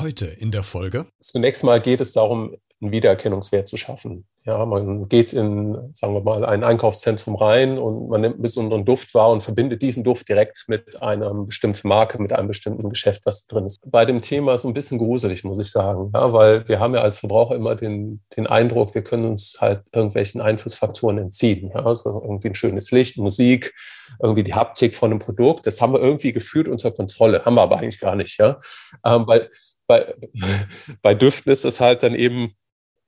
Heute 0.00 0.24
in 0.24 0.50
der 0.50 0.62
Folge. 0.62 1.04
Zunächst 1.20 1.62
mal 1.62 1.78
geht 1.78 2.00
es 2.00 2.14
darum, 2.14 2.56
einen 2.80 2.90
Wiedererkennungswert 2.90 3.68
zu 3.68 3.76
schaffen. 3.76 4.24
Ja, 4.46 4.64
man 4.64 5.10
geht 5.10 5.34
in, 5.34 5.92
sagen 5.92 6.14
wir 6.14 6.22
mal, 6.22 6.46
ein 6.46 6.64
Einkaufszentrum 6.64 7.34
rein 7.34 7.76
und 7.76 8.08
man 8.08 8.22
nimmt 8.22 8.36
einen 8.36 8.42
besonderen 8.42 8.86
Duft 8.86 9.12
wahr 9.14 9.28
und 9.28 9.42
verbindet 9.42 9.82
diesen 9.82 10.02
Duft 10.02 10.26
direkt 10.30 10.64
mit 10.68 11.02
einer 11.02 11.34
bestimmten 11.34 11.86
Marke, 11.86 12.20
mit 12.22 12.32
einem 12.32 12.48
bestimmten 12.48 12.88
Geschäft, 12.88 13.26
was 13.26 13.46
drin 13.46 13.66
ist. 13.66 13.76
Bei 13.84 14.06
dem 14.06 14.22
Thema 14.22 14.54
ist 14.54 14.64
ein 14.64 14.72
bisschen 14.72 14.96
gruselig, 14.96 15.44
muss 15.44 15.58
ich 15.58 15.70
sagen, 15.70 16.10
ja, 16.14 16.32
weil 16.32 16.66
wir 16.66 16.80
haben 16.80 16.94
ja 16.94 17.02
als 17.02 17.18
Verbraucher 17.18 17.54
immer 17.54 17.76
den, 17.76 18.22
den 18.34 18.46
Eindruck, 18.46 18.94
wir 18.94 19.04
können 19.04 19.26
uns 19.26 19.58
halt 19.60 19.82
irgendwelchen 19.92 20.40
Einflussfaktoren 20.40 21.18
entziehen. 21.18 21.70
Ja, 21.74 21.84
also 21.84 22.22
irgendwie 22.22 22.48
ein 22.48 22.54
schönes 22.54 22.90
Licht, 22.90 23.18
Musik, 23.18 23.74
irgendwie 24.22 24.44
die 24.44 24.54
Haptik 24.54 24.96
von 24.96 25.10
einem 25.10 25.20
Produkt. 25.20 25.66
Das 25.66 25.82
haben 25.82 25.92
wir 25.92 26.00
irgendwie 26.00 26.32
gefühlt 26.32 26.68
unter 26.68 26.90
Kontrolle, 26.90 27.44
haben 27.44 27.56
wir 27.56 27.62
aber 27.62 27.76
eigentlich 27.76 28.00
gar 28.00 28.16
nicht. 28.16 28.38
Ja, 28.38 28.58
ähm, 29.04 29.26
bei, 29.26 29.50
bei, 29.90 30.14
bei 31.02 31.14
Düften 31.14 31.50
ist 31.50 31.64
es 31.64 31.80
halt 31.80 32.04
dann 32.04 32.14
eben 32.14 32.54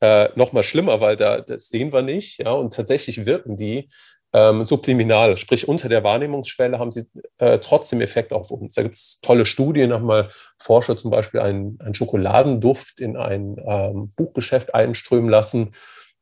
äh, 0.00 0.30
noch 0.34 0.52
mal 0.52 0.64
schlimmer, 0.64 1.00
weil 1.00 1.14
da 1.14 1.40
das 1.40 1.68
sehen 1.68 1.92
wir 1.92 2.02
nicht, 2.02 2.38
ja, 2.38 2.50
und 2.50 2.74
tatsächlich 2.74 3.24
wirken 3.24 3.56
die 3.56 3.88
ähm, 4.32 4.66
subliminal, 4.66 5.36
sprich 5.36 5.68
unter 5.68 5.88
der 5.88 6.02
Wahrnehmungsschwelle 6.02 6.80
haben 6.80 6.90
sie 6.90 7.04
äh, 7.38 7.58
trotzdem 7.60 8.00
Effekt 8.00 8.32
auf 8.32 8.50
uns. 8.50 8.74
Da 8.74 8.82
gibt 8.82 8.98
es 8.98 9.20
tolle 9.20 9.46
Studien, 9.46 9.92
haben 9.92 10.06
mal 10.06 10.30
Forscher 10.58 10.96
zum 10.96 11.12
Beispiel 11.12 11.38
einen, 11.38 11.78
einen 11.80 11.94
Schokoladenduft 11.94 12.98
in 12.98 13.16
ein 13.16 13.56
ähm, 13.64 14.12
Buchgeschäft 14.16 14.74
einströmen 14.74 15.30
lassen 15.30 15.72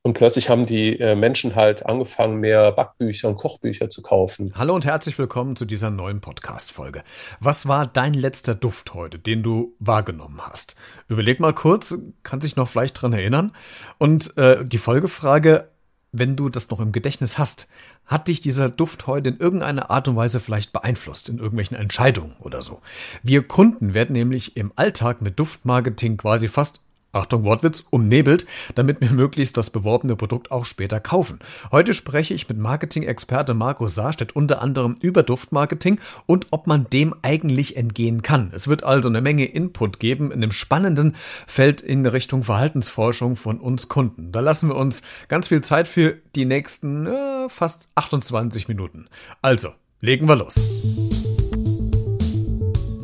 und 0.02 0.14
plötzlich 0.14 0.48
haben 0.48 0.64
die 0.64 0.98
äh, 0.98 1.14
Menschen 1.14 1.54
halt 1.54 1.84
angefangen, 1.84 2.40
mehr 2.40 2.72
Backbücher 2.72 3.28
und 3.28 3.36
Kochbücher 3.36 3.90
zu 3.90 4.00
kaufen. 4.00 4.52
Hallo 4.54 4.74
und 4.74 4.86
herzlich 4.86 5.18
willkommen 5.18 5.56
zu 5.56 5.66
dieser 5.66 5.90
neuen 5.90 6.23
Podcast-Folge. 6.23 7.02
Was 7.38 7.68
war 7.68 7.86
dein 7.86 8.14
letzter 8.14 8.54
Duft 8.54 8.95
heute, 8.95 9.18
den 9.18 9.42
du 9.42 9.74
wahrgenommen 9.78 10.40
hast? 10.40 10.74
Überleg 11.09 11.38
mal 11.38 11.52
kurz, 11.52 11.98
kannst 12.23 12.46
dich 12.46 12.56
noch 12.56 12.68
vielleicht 12.68 13.00
dran 13.00 13.12
erinnern? 13.12 13.52
Und 13.98 14.36
äh, 14.38 14.65
die 14.65 14.78
Folgefrage, 14.78 15.68
wenn 16.12 16.34
du 16.34 16.48
das 16.48 16.71
noch 16.71 16.80
im 16.80 16.93
Gedächtnis 16.93 17.37
hast, 17.37 17.68
hat 18.06 18.28
dich 18.28 18.40
dieser 18.40 18.71
Duft 18.71 19.06
heute 19.06 19.28
in 19.28 19.38
irgendeiner 19.38 19.90
Art 19.90 20.09
und 20.09 20.16
Weise 20.16 20.40
vielleicht 20.40 20.73
beeinflusst, 20.73 21.28
in 21.28 21.38
irgendwelchen 21.38 21.76
Entscheidungen 21.76 22.37
oder 22.40 22.62
so? 22.62 22.80
Wir 23.23 23.46
Kunden 23.46 23.93
werden 23.93 24.15
nämlich 24.15 24.56
im 24.56 24.73
Alltag 24.76 25.21
mit 25.21 25.38
Duftmarketing 25.38 26.16
quasi 26.16 26.48
fast 26.48 26.80
Achtung 27.12 27.44
Wortwitz, 27.44 27.86
umnebelt, 27.90 28.46
damit 28.74 29.00
wir 29.00 29.10
möglichst 29.10 29.56
das 29.56 29.70
beworbene 29.70 30.16
Produkt 30.16 30.50
auch 30.50 30.64
später 30.64 31.00
kaufen. 31.00 31.40
Heute 31.72 31.92
spreche 31.92 32.34
ich 32.34 32.48
mit 32.48 32.58
Marketing-Experte 32.58 33.54
Marco 33.54 33.88
Saarstedt 33.88 34.36
unter 34.36 34.62
anderem 34.62 34.96
über 35.00 35.22
Duftmarketing 35.22 36.00
und 36.26 36.46
ob 36.50 36.66
man 36.66 36.86
dem 36.90 37.14
eigentlich 37.22 37.76
entgehen 37.76 38.22
kann. 38.22 38.50
Es 38.54 38.68
wird 38.68 38.84
also 38.84 39.08
eine 39.08 39.20
Menge 39.20 39.44
Input 39.44 39.98
geben 39.98 40.30
in 40.30 40.42
einem 40.42 40.52
spannenden 40.52 41.16
Feld 41.46 41.80
in 41.80 42.06
Richtung 42.06 42.44
Verhaltensforschung 42.44 43.36
von 43.36 43.58
uns 43.58 43.88
Kunden. 43.88 44.32
Da 44.32 44.40
lassen 44.40 44.68
wir 44.68 44.76
uns 44.76 45.02
ganz 45.28 45.48
viel 45.48 45.62
Zeit 45.62 45.88
für 45.88 46.16
die 46.36 46.44
nächsten 46.44 47.06
äh, 47.06 47.48
fast 47.48 47.90
28 47.96 48.68
Minuten. 48.68 49.08
Also, 49.42 49.70
legen 50.00 50.28
wir 50.28 50.36
los. 50.36 50.54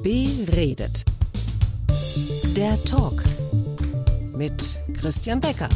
Beredet. 0.02 1.04
Der 2.56 2.82
Talk 2.84 3.22
mit 4.36 4.82
Christian 5.00 5.40
Becker. 5.40 5.68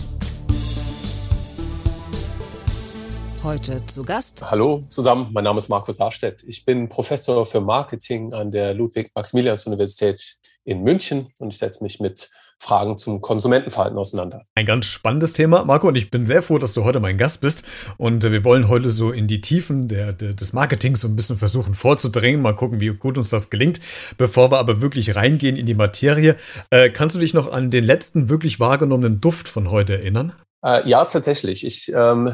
Heute 3.42 3.84
zu 3.86 4.04
Gast. 4.04 4.42
Hallo 4.50 4.84
zusammen, 4.88 5.28
mein 5.32 5.44
Name 5.44 5.56
ist 5.58 5.70
Markus 5.70 5.96
Saarstedt. 5.96 6.44
Ich 6.46 6.66
bin 6.66 6.90
Professor 6.90 7.46
für 7.46 7.62
Marketing 7.62 8.34
an 8.34 8.50
der 8.50 8.74
Ludwig-Maximilians-Universität 8.74 10.36
in 10.64 10.82
München 10.82 11.32
und 11.38 11.54
ich 11.54 11.58
setze 11.58 11.82
mich 11.82 12.00
mit 12.00 12.28
Fragen 12.60 12.98
zum 12.98 13.22
Konsumentenverhalten 13.22 13.98
auseinander. 13.98 14.44
Ein 14.54 14.66
ganz 14.66 14.86
spannendes 14.86 15.32
Thema, 15.32 15.64
Marco, 15.64 15.88
und 15.88 15.96
ich 15.96 16.10
bin 16.10 16.26
sehr 16.26 16.42
froh, 16.42 16.58
dass 16.58 16.74
du 16.74 16.84
heute 16.84 17.00
mein 17.00 17.16
Gast 17.16 17.40
bist. 17.40 17.64
Und 17.96 18.22
äh, 18.22 18.30
wir 18.30 18.44
wollen 18.44 18.68
heute 18.68 18.90
so 18.90 19.10
in 19.10 19.26
die 19.26 19.40
Tiefen 19.40 19.88
der, 19.88 20.12
der, 20.12 20.34
des 20.34 20.52
Marketings 20.52 21.00
so 21.00 21.08
ein 21.08 21.16
bisschen 21.16 21.36
versuchen 21.36 21.74
vorzudringen. 21.74 22.42
Mal 22.42 22.54
gucken, 22.54 22.80
wie 22.80 22.88
gut 22.88 23.16
uns 23.16 23.30
das 23.30 23.48
gelingt. 23.48 23.80
Bevor 24.18 24.52
wir 24.52 24.58
aber 24.58 24.82
wirklich 24.82 25.16
reingehen 25.16 25.56
in 25.56 25.66
die 25.66 25.74
Materie, 25.74 26.36
äh, 26.70 26.90
kannst 26.90 27.16
du 27.16 27.20
dich 27.20 27.32
noch 27.32 27.50
an 27.50 27.70
den 27.70 27.84
letzten 27.84 28.28
wirklich 28.28 28.60
wahrgenommenen 28.60 29.20
Duft 29.20 29.48
von 29.48 29.70
heute 29.70 29.94
erinnern? 29.94 30.34
Äh, 30.62 30.86
ja, 30.86 31.04
tatsächlich. 31.06 31.64
Ich 31.64 31.90
ähm, 31.94 32.30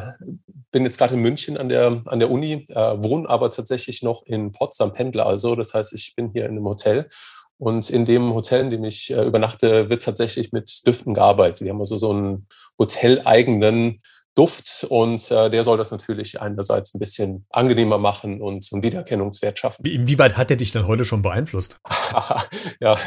bin 0.72 0.84
jetzt 0.84 0.98
gerade 0.98 1.14
in 1.14 1.20
München 1.20 1.56
an 1.56 1.68
der, 1.68 2.02
an 2.06 2.18
der 2.18 2.30
Uni, 2.30 2.66
äh, 2.68 2.74
wohne 2.74 3.28
aber 3.28 3.50
tatsächlich 3.50 4.02
noch 4.02 4.24
in 4.26 4.50
Potsdam, 4.50 4.92
Pendler 4.92 5.26
also. 5.26 5.54
Das 5.54 5.72
heißt, 5.72 5.92
ich 5.92 6.14
bin 6.16 6.30
hier 6.32 6.46
in 6.46 6.52
einem 6.52 6.64
Hotel 6.64 7.08
und 7.58 7.90
in 7.90 8.04
dem 8.04 8.34
Hotel, 8.34 8.64
in 8.64 8.70
dem 8.70 8.84
ich 8.84 9.10
äh, 9.12 9.24
übernachte, 9.24 9.88
wird 9.88 10.02
tatsächlich 10.02 10.52
mit 10.52 10.86
Düften 10.86 11.14
gearbeitet. 11.14 11.62
Wir 11.62 11.70
haben 11.70 11.80
also 11.80 11.96
so 11.96 12.10
einen 12.10 12.48
hoteleigenen 12.78 14.02
Duft 14.36 14.84
und 14.90 15.30
äh, 15.30 15.48
der 15.48 15.64
soll 15.64 15.78
das 15.78 15.90
natürlich 15.90 16.40
einerseits 16.42 16.94
ein 16.94 16.98
bisschen 16.98 17.46
angenehmer 17.48 17.96
machen 17.96 18.42
und 18.42 18.62
so 18.62 18.76
einen 18.76 18.82
Wiedererkennungswert 18.82 19.58
schaffen. 19.58 19.86
Inwieweit 19.86 20.36
hat 20.36 20.50
er 20.50 20.58
dich 20.58 20.72
denn 20.72 20.86
heute 20.86 21.06
schon 21.06 21.22
beeinflusst? 21.22 21.80
ja, 22.80 22.98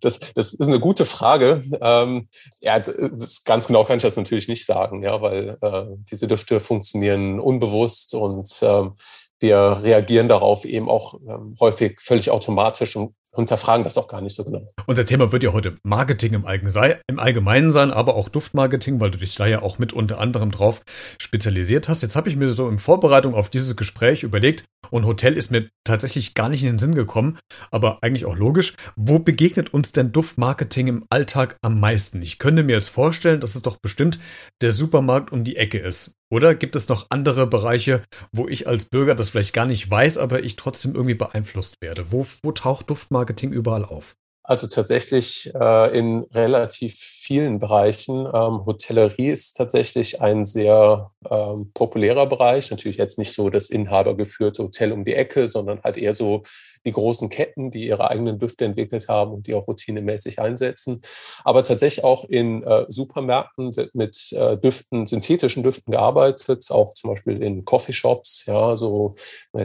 das, 0.00 0.18
das 0.34 0.54
ist 0.54 0.68
eine 0.68 0.80
gute 0.80 1.06
Frage. 1.06 1.62
Ähm, 1.80 2.28
ja, 2.60 2.80
das, 2.80 3.44
ganz 3.44 3.68
genau 3.68 3.84
kann 3.84 3.98
ich 3.98 4.02
das 4.02 4.16
natürlich 4.16 4.48
nicht 4.48 4.66
sagen, 4.66 5.02
ja, 5.02 5.22
weil 5.22 5.56
äh, 5.60 5.84
diese 6.10 6.26
Düfte 6.26 6.58
funktionieren 6.58 7.38
unbewusst 7.38 8.16
und 8.16 8.50
ähm, 8.62 8.94
wir 9.38 9.78
reagieren 9.82 10.28
darauf 10.28 10.64
eben 10.64 10.88
auch 10.88 11.14
ähm, 11.28 11.54
häufig 11.60 12.00
völlig 12.00 12.30
automatisch 12.30 12.96
und 12.96 13.14
hinterfragen 13.36 13.84
das 13.84 13.96
auch 13.98 14.08
gar 14.08 14.20
nicht 14.20 14.34
so 14.34 14.44
genau. 14.44 14.72
Unser 14.86 15.06
Thema 15.06 15.32
wird 15.32 15.42
ja 15.42 15.52
heute 15.52 15.76
Marketing 15.82 16.34
im 16.34 16.46
Allgemeinen 16.46 17.70
sein, 17.70 17.90
aber 17.90 18.14
auch 18.14 18.28
Duftmarketing, 18.28 19.00
weil 19.00 19.10
du 19.10 19.18
dich 19.18 19.34
da 19.34 19.46
ja 19.46 19.62
auch 19.62 19.78
mit 19.78 19.92
unter 19.92 20.20
anderem 20.20 20.50
drauf 20.50 20.82
spezialisiert 21.20 21.88
hast. 21.88 22.02
Jetzt 22.02 22.16
habe 22.16 22.28
ich 22.28 22.36
mir 22.36 22.50
so 22.50 22.68
in 22.68 22.78
Vorbereitung 22.78 23.34
auf 23.34 23.50
dieses 23.50 23.76
Gespräch 23.76 24.22
überlegt, 24.22 24.64
und 24.90 25.04
Hotel 25.04 25.36
ist 25.36 25.50
mir 25.50 25.68
tatsächlich 25.84 26.34
gar 26.34 26.48
nicht 26.48 26.62
in 26.62 26.70
den 26.74 26.78
Sinn 26.78 26.94
gekommen, 26.94 27.38
aber 27.70 27.98
eigentlich 28.02 28.24
auch 28.24 28.36
logisch. 28.36 28.74
Wo 28.94 29.18
begegnet 29.18 29.74
uns 29.74 29.92
denn 29.92 30.12
Duftmarketing 30.12 30.86
im 30.86 31.04
Alltag 31.10 31.56
am 31.62 31.80
meisten? 31.80 32.22
Ich 32.22 32.38
könnte 32.38 32.62
mir 32.62 32.74
jetzt 32.74 32.88
vorstellen, 32.88 33.40
dass 33.40 33.56
es 33.56 33.62
doch 33.62 33.78
bestimmt 33.78 34.18
der 34.62 34.70
Supermarkt 34.70 35.32
um 35.32 35.44
die 35.44 35.56
Ecke 35.56 35.78
ist. 35.78 36.12
Oder 36.28 36.56
gibt 36.56 36.74
es 36.74 36.88
noch 36.88 37.06
andere 37.10 37.46
Bereiche, 37.46 38.02
wo 38.32 38.48
ich 38.48 38.66
als 38.66 38.86
Bürger 38.86 39.14
das 39.14 39.30
vielleicht 39.30 39.54
gar 39.54 39.66
nicht 39.66 39.88
weiß, 39.88 40.18
aber 40.18 40.42
ich 40.42 40.56
trotzdem 40.56 40.94
irgendwie 40.94 41.14
beeinflusst 41.14 41.76
werde? 41.80 42.06
Wo, 42.10 42.26
wo 42.42 42.50
taucht 42.50 42.90
Duftmarketing 42.90 43.25
Marketing 43.26 43.50
überall 43.50 43.84
auf? 43.84 44.14
Also 44.44 44.68
tatsächlich 44.68 45.52
äh, 45.60 45.98
in 45.98 46.22
relativ 46.32 46.94
vielen 46.94 47.58
Bereichen. 47.58 48.26
Ähm, 48.26 48.64
Hotellerie 48.64 49.30
ist 49.30 49.54
tatsächlich 49.54 50.20
ein 50.20 50.44
sehr 50.44 51.10
ähm, 51.28 51.72
populärer 51.74 52.26
Bereich. 52.26 52.70
Natürlich 52.70 52.98
jetzt 52.98 53.18
nicht 53.18 53.32
so 53.32 53.50
das 53.50 53.70
inhabergeführte 53.70 54.62
Hotel 54.62 54.92
um 54.92 55.04
die 55.04 55.14
Ecke, 55.14 55.48
sondern 55.48 55.82
halt 55.82 55.96
eher 55.96 56.14
so 56.14 56.44
die 56.84 56.92
großen 56.92 57.28
Ketten, 57.28 57.72
die 57.72 57.88
ihre 57.88 58.08
eigenen 58.08 58.38
Düfte 58.38 58.64
entwickelt 58.64 59.08
haben 59.08 59.32
und 59.32 59.48
die 59.48 59.54
auch 59.54 59.66
routinemäßig 59.66 60.38
einsetzen. 60.38 61.00
Aber 61.42 61.64
tatsächlich 61.64 62.04
auch 62.04 62.24
in 62.24 62.62
äh, 62.62 62.84
Supermärkten 62.88 63.74
wird 63.74 63.96
mit 63.96 64.32
äh, 64.32 64.56
Düften, 64.56 65.06
synthetischen 65.06 65.64
Düften 65.64 65.90
gearbeitet, 65.90 66.70
auch 66.70 66.94
zum 66.94 67.10
Beispiel 67.10 67.42
in 67.42 67.64
Coffeeshops. 67.64 68.46
Ja, 68.46 68.76
so 68.76 69.16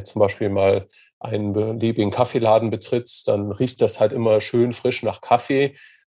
zum 0.03 0.19
Beispiel 0.19 0.49
mal 0.49 0.87
einen 1.21 1.53
beliebigen 1.53 2.11
Kaffeeladen 2.11 2.69
betritt, 2.69 3.09
dann 3.25 3.51
riecht 3.51 3.81
das 3.81 3.99
halt 3.99 4.13
immer 4.13 4.41
schön 4.41 4.71
frisch 4.73 5.03
nach 5.03 5.21
Kaffee. 5.21 5.75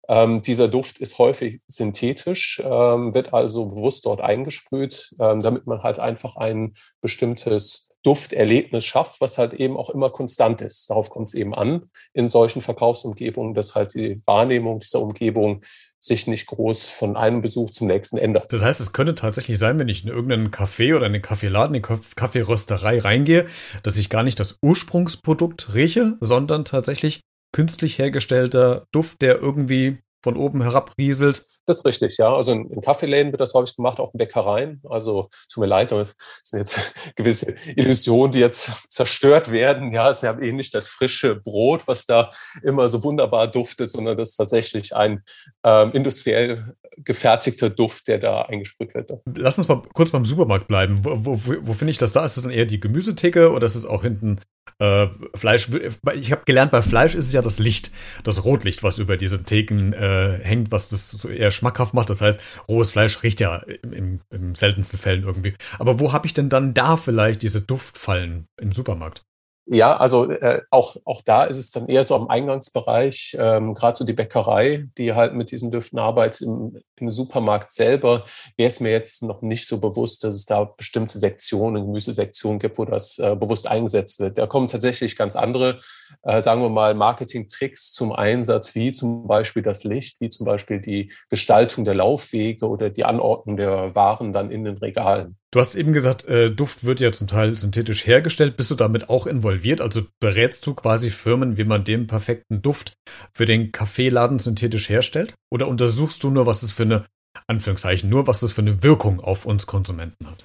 Ähm, 0.10 0.42
dieser 0.42 0.68
Duft 0.68 1.00
ist 1.00 1.18
häufig 1.18 1.62
synthetisch, 1.68 2.62
ähm, 2.64 3.14
wird 3.14 3.34
also 3.34 3.66
bewusst 3.68 4.06
dort 4.06 4.22
eingesprüht, 4.22 5.16
ähm, 5.20 5.42
damit 5.42 5.66
man 5.66 5.84
halt 5.84 6.00
einfach 6.00 6.36
ein 6.36 6.74
bestimmtes 7.02 7.90
Dufterlebnis 8.04 8.84
schafft, 8.84 9.22
was 9.22 9.38
halt 9.38 9.54
eben 9.54 9.78
auch 9.78 9.90
immer 9.90 10.10
konstant 10.10 10.62
ist. 10.62 10.90
Darauf 10.90 11.10
kommt 11.10 11.30
es 11.30 11.36
eben 11.36 11.56
an 11.56 11.90
in 12.14 12.28
solchen 12.28 12.62
Verkaufsumgebungen, 12.62 13.54
dass 13.54 13.76
halt 13.76 13.94
die 13.94 14.22
Wahrnehmung 14.26 14.80
dieser 14.80 15.02
Umgebung 15.02 15.62
sich 16.04 16.28
nicht 16.28 16.48
groß 16.48 16.90
von 16.90 17.16
einem 17.16 17.42
Besuch 17.42 17.72
zum 17.72 17.88
nächsten 17.88 18.18
ändert. 18.18 18.52
Das 18.52 18.62
heißt, 18.62 18.82
es 18.82 18.92
könnte 18.92 19.16
tatsächlich 19.16 19.58
sein, 19.58 19.80
wenn 19.80 19.88
ich 19.88 20.04
in 20.04 20.10
irgendeinen 20.10 20.52
Café 20.52 20.96
oder 20.96 21.06
einen 21.06 21.22
Kaffeeladen, 21.22 21.76
eine 21.76 21.82
Kaffeerösterei 21.82 23.00
reingehe, 23.00 23.46
dass 23.84 23.98
ich 23.98 24.10
gar 24.10 24.24
nicht 24.24 24.40
das 24.40 24.58
Ursprungsprodukt 24.62 25.74
rieche, 25.74 26.18
sondern 26.20 26.66
tatsächlich 26.66 27.22
künstlich 27.54 28.00
hergestellter 28.00 28.86
Duft, 28.92 29.22
der 29.22 29.40
irgendwie 29.40 30.00
von 30.24 30.38
oben 30.38 30.62
herabrieselt. 30.62 31.46
Das 31.66 31.78
ist 31.80 31.86
richtig, 31.86 32.18
ja. 32.18 32.34
Also 32.34 32.54
in, 32.54 32.70
in 32.70 32.82
Kaffeeläden 32.82 33.32
wird 33.32 33.42
das 33.42 33.54
häufig 33.54 33.76
gemacht, 33.76 34.00
auch 34.00 34.14
in 34.14 34.18
Bäckereien. 34.18 34.82
Also 34.90 35.30
tut 35.52 35.62
mir 35.62 35.68
leid, 35.68 35.92
das 35.92 36.14
sind 36.44 36.60
jetzt 36.60 36.94
gewisse 37.16 37.56
Illusionen, 37.76 38.32
die 38.32 38.40
jetzt 38.40 38.92
zerstört 38.92 39.52
werden. 39.52 39.94
Ja, 39.94 40.10
es 40.10 40.18
ist 40.18 40.24
ja 40.24 40.34
nicht 40.34 40.74
das 40.74 40.88
frische 40.88 41.36
Brot, 41.36 41.88
was 41.88 42.06
da 42.06 42.32
immer 42.64 42.88
so 42.88 43.04
wunderbar 43.04 43.48
duftet, 43.48 43.90
sondern 43.90 44.18
das 44.18 44.32
ist 44.32 44.38
tatsächlich 44.38 44.96
ein 44.96 45.24
ähm, 45.64 45.92
industriell 45.92 46.74
gefertigter 46.98 47.70
Duft, 47.70 48.08
der 48.08 48.20
da 48.20 48.44
eingesprüht 48.44 48.94
wird. 48.94 49.12
Lass 49.36 49.58
uns 49.58 49.68
mal 49.68 49.82
kurz 49.94 50.12
beim 50.12 50.26
Supermarkt 50.26 50.68
bleiben. 50.68 51.00
Wo, 51.04 51.18
wo, 51.18 51.38
wo 51.62 51.74
finde 51.74 51.92
ich 51.92 51.98
das 51.98 52.14
da? 52.14 52.24
Ist 52.24 52.38
das 52.38 52.44
dann 52.44 52.52
eher 52.52 52.66
die 52.66 52.80
Gemüsetheke 52.80 53.52
oder 53.52 53.66
ist 53.66 53.76
es 53.76 53.86
auch 53.86 54.04
hinten 54.04 54.40
Äh, 54.80 55.08
Fleisch, 55.36 55.70
ich 56.16 56.32
habe 56.32 56.44
gelernt, 56.46 56.72
bei 56.72 56.82
Fleisch 56.82 57.16
ist 57.16 57.28
es 57.28 57.34
ja 57.34 57.42
das 57.42 57.60
Licht, 57.60 57.92
das 58.24 58.44
Rotlicht, 58.44 58.84
was 58.84 58.98
über 58.98 59.18
diese 59.18 59.44
Theken 59.44 59.94
äh, 59.94 60.40
hängt, 60.42 60.72
was 60.72 60.90
das 60.90 61.12
so 61.12 61.30
eher 61.30 61.52
schmackhaft 61.52 61.94
macht. 61.94 62.10
Das 62.10 62.22
heißt, 62.22 62.40
rohes 62.68 62.92
Fleisch 62.92 63.22
riecht 63.24 63.40
ja 63.40 63.58
im, 63.82 64.20
im 64.30 64.56
seltensten 64.56 65.00
Fällen 65.00 65.24
irgendwie. 65.24 65.54
Aber 65.80 66.00
wo 66.00 66.14
habe 66.14 66.26
ich 66.26 66.34
denn 66.34 66.50
dann 66.50 66.74
da 66.74 66.98
vielleicht 66.98 67.44
diese 67.44 67.62
Duftfallen 67.62 68.48
im 68.60 68.72
Supermarkt? 68.72 69.24
Ja, 69.66 69.96
also 69.96 70.30
äh, 70.30 70.62
auch, 70.72 70.98
auch 71.06 71.22
da 71.22 71.46
ist 71.46 71.58
es 71.58 71.72
dann 71.72 71.88
eher 71.88 72.04
so 72.04 72.16
am 72.16 72.28
Eingangsbereich, 72.28 73.38
ähm, 73.40 73.74
gerade 73.74 73.96
so 73.96 74.04
die 74.04 74.12
Bäckerei, 74.12 74.88
die 74.98 75.14
halt 75.14 75.36
mit 75.36 75.52
diesen 75.52 75.72
Düften 75.72 76.00
arbeitet. 76.00 76.42
Im, 76.42 76.82
Im 77.00 77.12
Supermarkt 77.12 77.72
selber 77.72 78.26
wäre 78.58 78.68
es 78.68 78.82
mir 78.82 78.92
jetzt 78.92 79.24
noch 79.24 79.42
nicht 79.42 79.66
so 79.66 79.80
bewusst, 79.80 80.26
dass 80.26 80.36
es 80.36 80.44
da 80.44 80.66
bestimmte 80.66 81.18
Sektionen, 81.18 81.86
Gemüsesektionen 81.86 82.60
gibt, 82.60 82.78
wo 82.78 82.84
das 82.84 83.20
äh, 83.20 83.38
bewusst 83.38 83.66
eingesetzt 83.70 84.20
wird. 84.20 84.38
Da 84.38 84.48
kommen 84.48 84.68
tatsächlich 84.68 85.16
ganz 85.16 85.38
andere, 85.38 85.80
äh, 86.24 86.42
sagen 86.42 86.62
wir 86.62 86.70
mal, 86.70 86.94
Marketing-Tricks 86.94 87.94
zum 87.94 88.12
Einsatz, 88.12 88.76
wie 88.76 88.92
zum 88.92 89.28
Beispiel 89.28 89.64
das 89.64 89.86
Licht, 89.86 90.20
wie 90.20 90.30
zum 90.30 90.46
Beispiel 90.46 90.82
die 90.82 91.14
Gestaltung 91.30 91.86
der 91.86 91.96
Laufwege 91.96 92.68
oder 92.68 92.90
die 92.90 93.06
Anordnung 93.06 93.56
der 93.56 93.96
Waren 93.96 94.34
dann 94.34 94.52
in 94.52 94.66
den 94.66 94.78
Regalen. 94.78 95.38
Du 95.54 95.60
hast 95.60 95.76
eben 95.76 95.94
gesagt, 95.94 96.26
äh, 96.26 96.50
Duft 96.50 96.84
wird 96.84 97.00
ja 97.00 97.12
zum 97.12 97.28
Teil 97.28 97.56
synthetisch 97.56 98.08
hergestellt. 98.08 98.58
Bist 98.58 98.72
du 98.72 98.76
damit 98.76 99.08
auch 99.08 99.28
involviert? 99.28 99.82
Also 99.82 100.02
berätst 100.20 100.66
du 100.66 100.74
quasi 100.74 101.12
Firmen, 101.12 101.58
wie 101.58 101.64
man 101.64 101.84
den 101.84 102.08
perfekten 102.08 102.64
Duft 102.64 102.94
für 103.36 103.46
den 103.46 103.72
Kaffeeladen 103.72 104.40
synthetisch 104.40 104.90
herstellt? 104.90 105.36
Oder 105.52 105.68
untersuchst 105.68 106.24
du 106.24 106.32
nur, 106.32 106.48
was 106.48 106.64
es 106.64 106.72
für 106.72 106.84
eine, 106.84 107.06
Anführungszeichen, 107.46 108.10
nur 108.10 108.26
was 108.26 108.42
es 108.42 108.52
für 108.52 108.62
eine 108.62 108.82
Wirkung 108.82 109.20
auf 109.20 109.46
uns 109.46 109.68
Konsumenten 109.68 110.26
hat? 110.26 110.44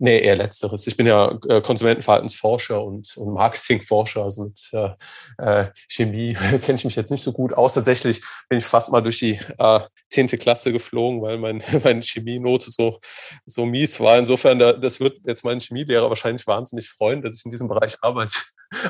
Nee, 0.00 0.20
eher 0.20 0.36
letzteres. 0.36 0.86
Ich 0.86 0.96
bin 0.96 1.08
ja 1.08 1.36
äh, 1.48 1.60
Konsumentenverhaltensforscher 1.60 2.82
und, 2.82 3.16
und 3.16 3.34
Marketingforscher, 3.34 4.22
also 4.22 4.44
mit 4.44 4.60
äh, 4.72 4.90
äh 5.38 5.70
Chemie 5.88 6.34
kenne 6.62 6.78
ich 6.78 6.84
mich 6.84 6.94
jetzt 6.94 7.10
nicht 7.10 7.22
so 7.22 7.32
gut 7.32 7.52
aus. 7.52 7.74
Tatsächlich 7.74 8.22
bin 8.48 8.58
ich 8.58 8.64
fast 8.64 8.92
mal 8.92 9.00
durch 9.00 9.18
die 9.18 9.40
äh, 9.58 9.80
zehnte 10.08 10.36
äh, 10.36 10.38
Klasse 10.38 10.72
geflogen, 10.72 11.20
weil 11.20 11.38
mein, 11.38 11.60
meine 11.84 12.00
Chemienote 12.00 12.70
so, 12.70 12.98
so 13.44 13.66
mies 13.66 13.98
war. 13.98 14.18
Insofern, 14.18 14.60
das 14.60 15.00
wird 15.00 15.18
jetzt 15.26 15.44
mein 15.44 15.58
Chemielehrer 15.58 16.08
wahrscheinlich 16.08 16.46
wahnsinnig 16.46 16.88
freuen, 16.88 17.20
dass 17.20 17.34
ich 17.34 17.44
in 17.44 17.50
diesem 17.50 17.66
Bereich 17.66 17.96
arbeite. 18.00 18.38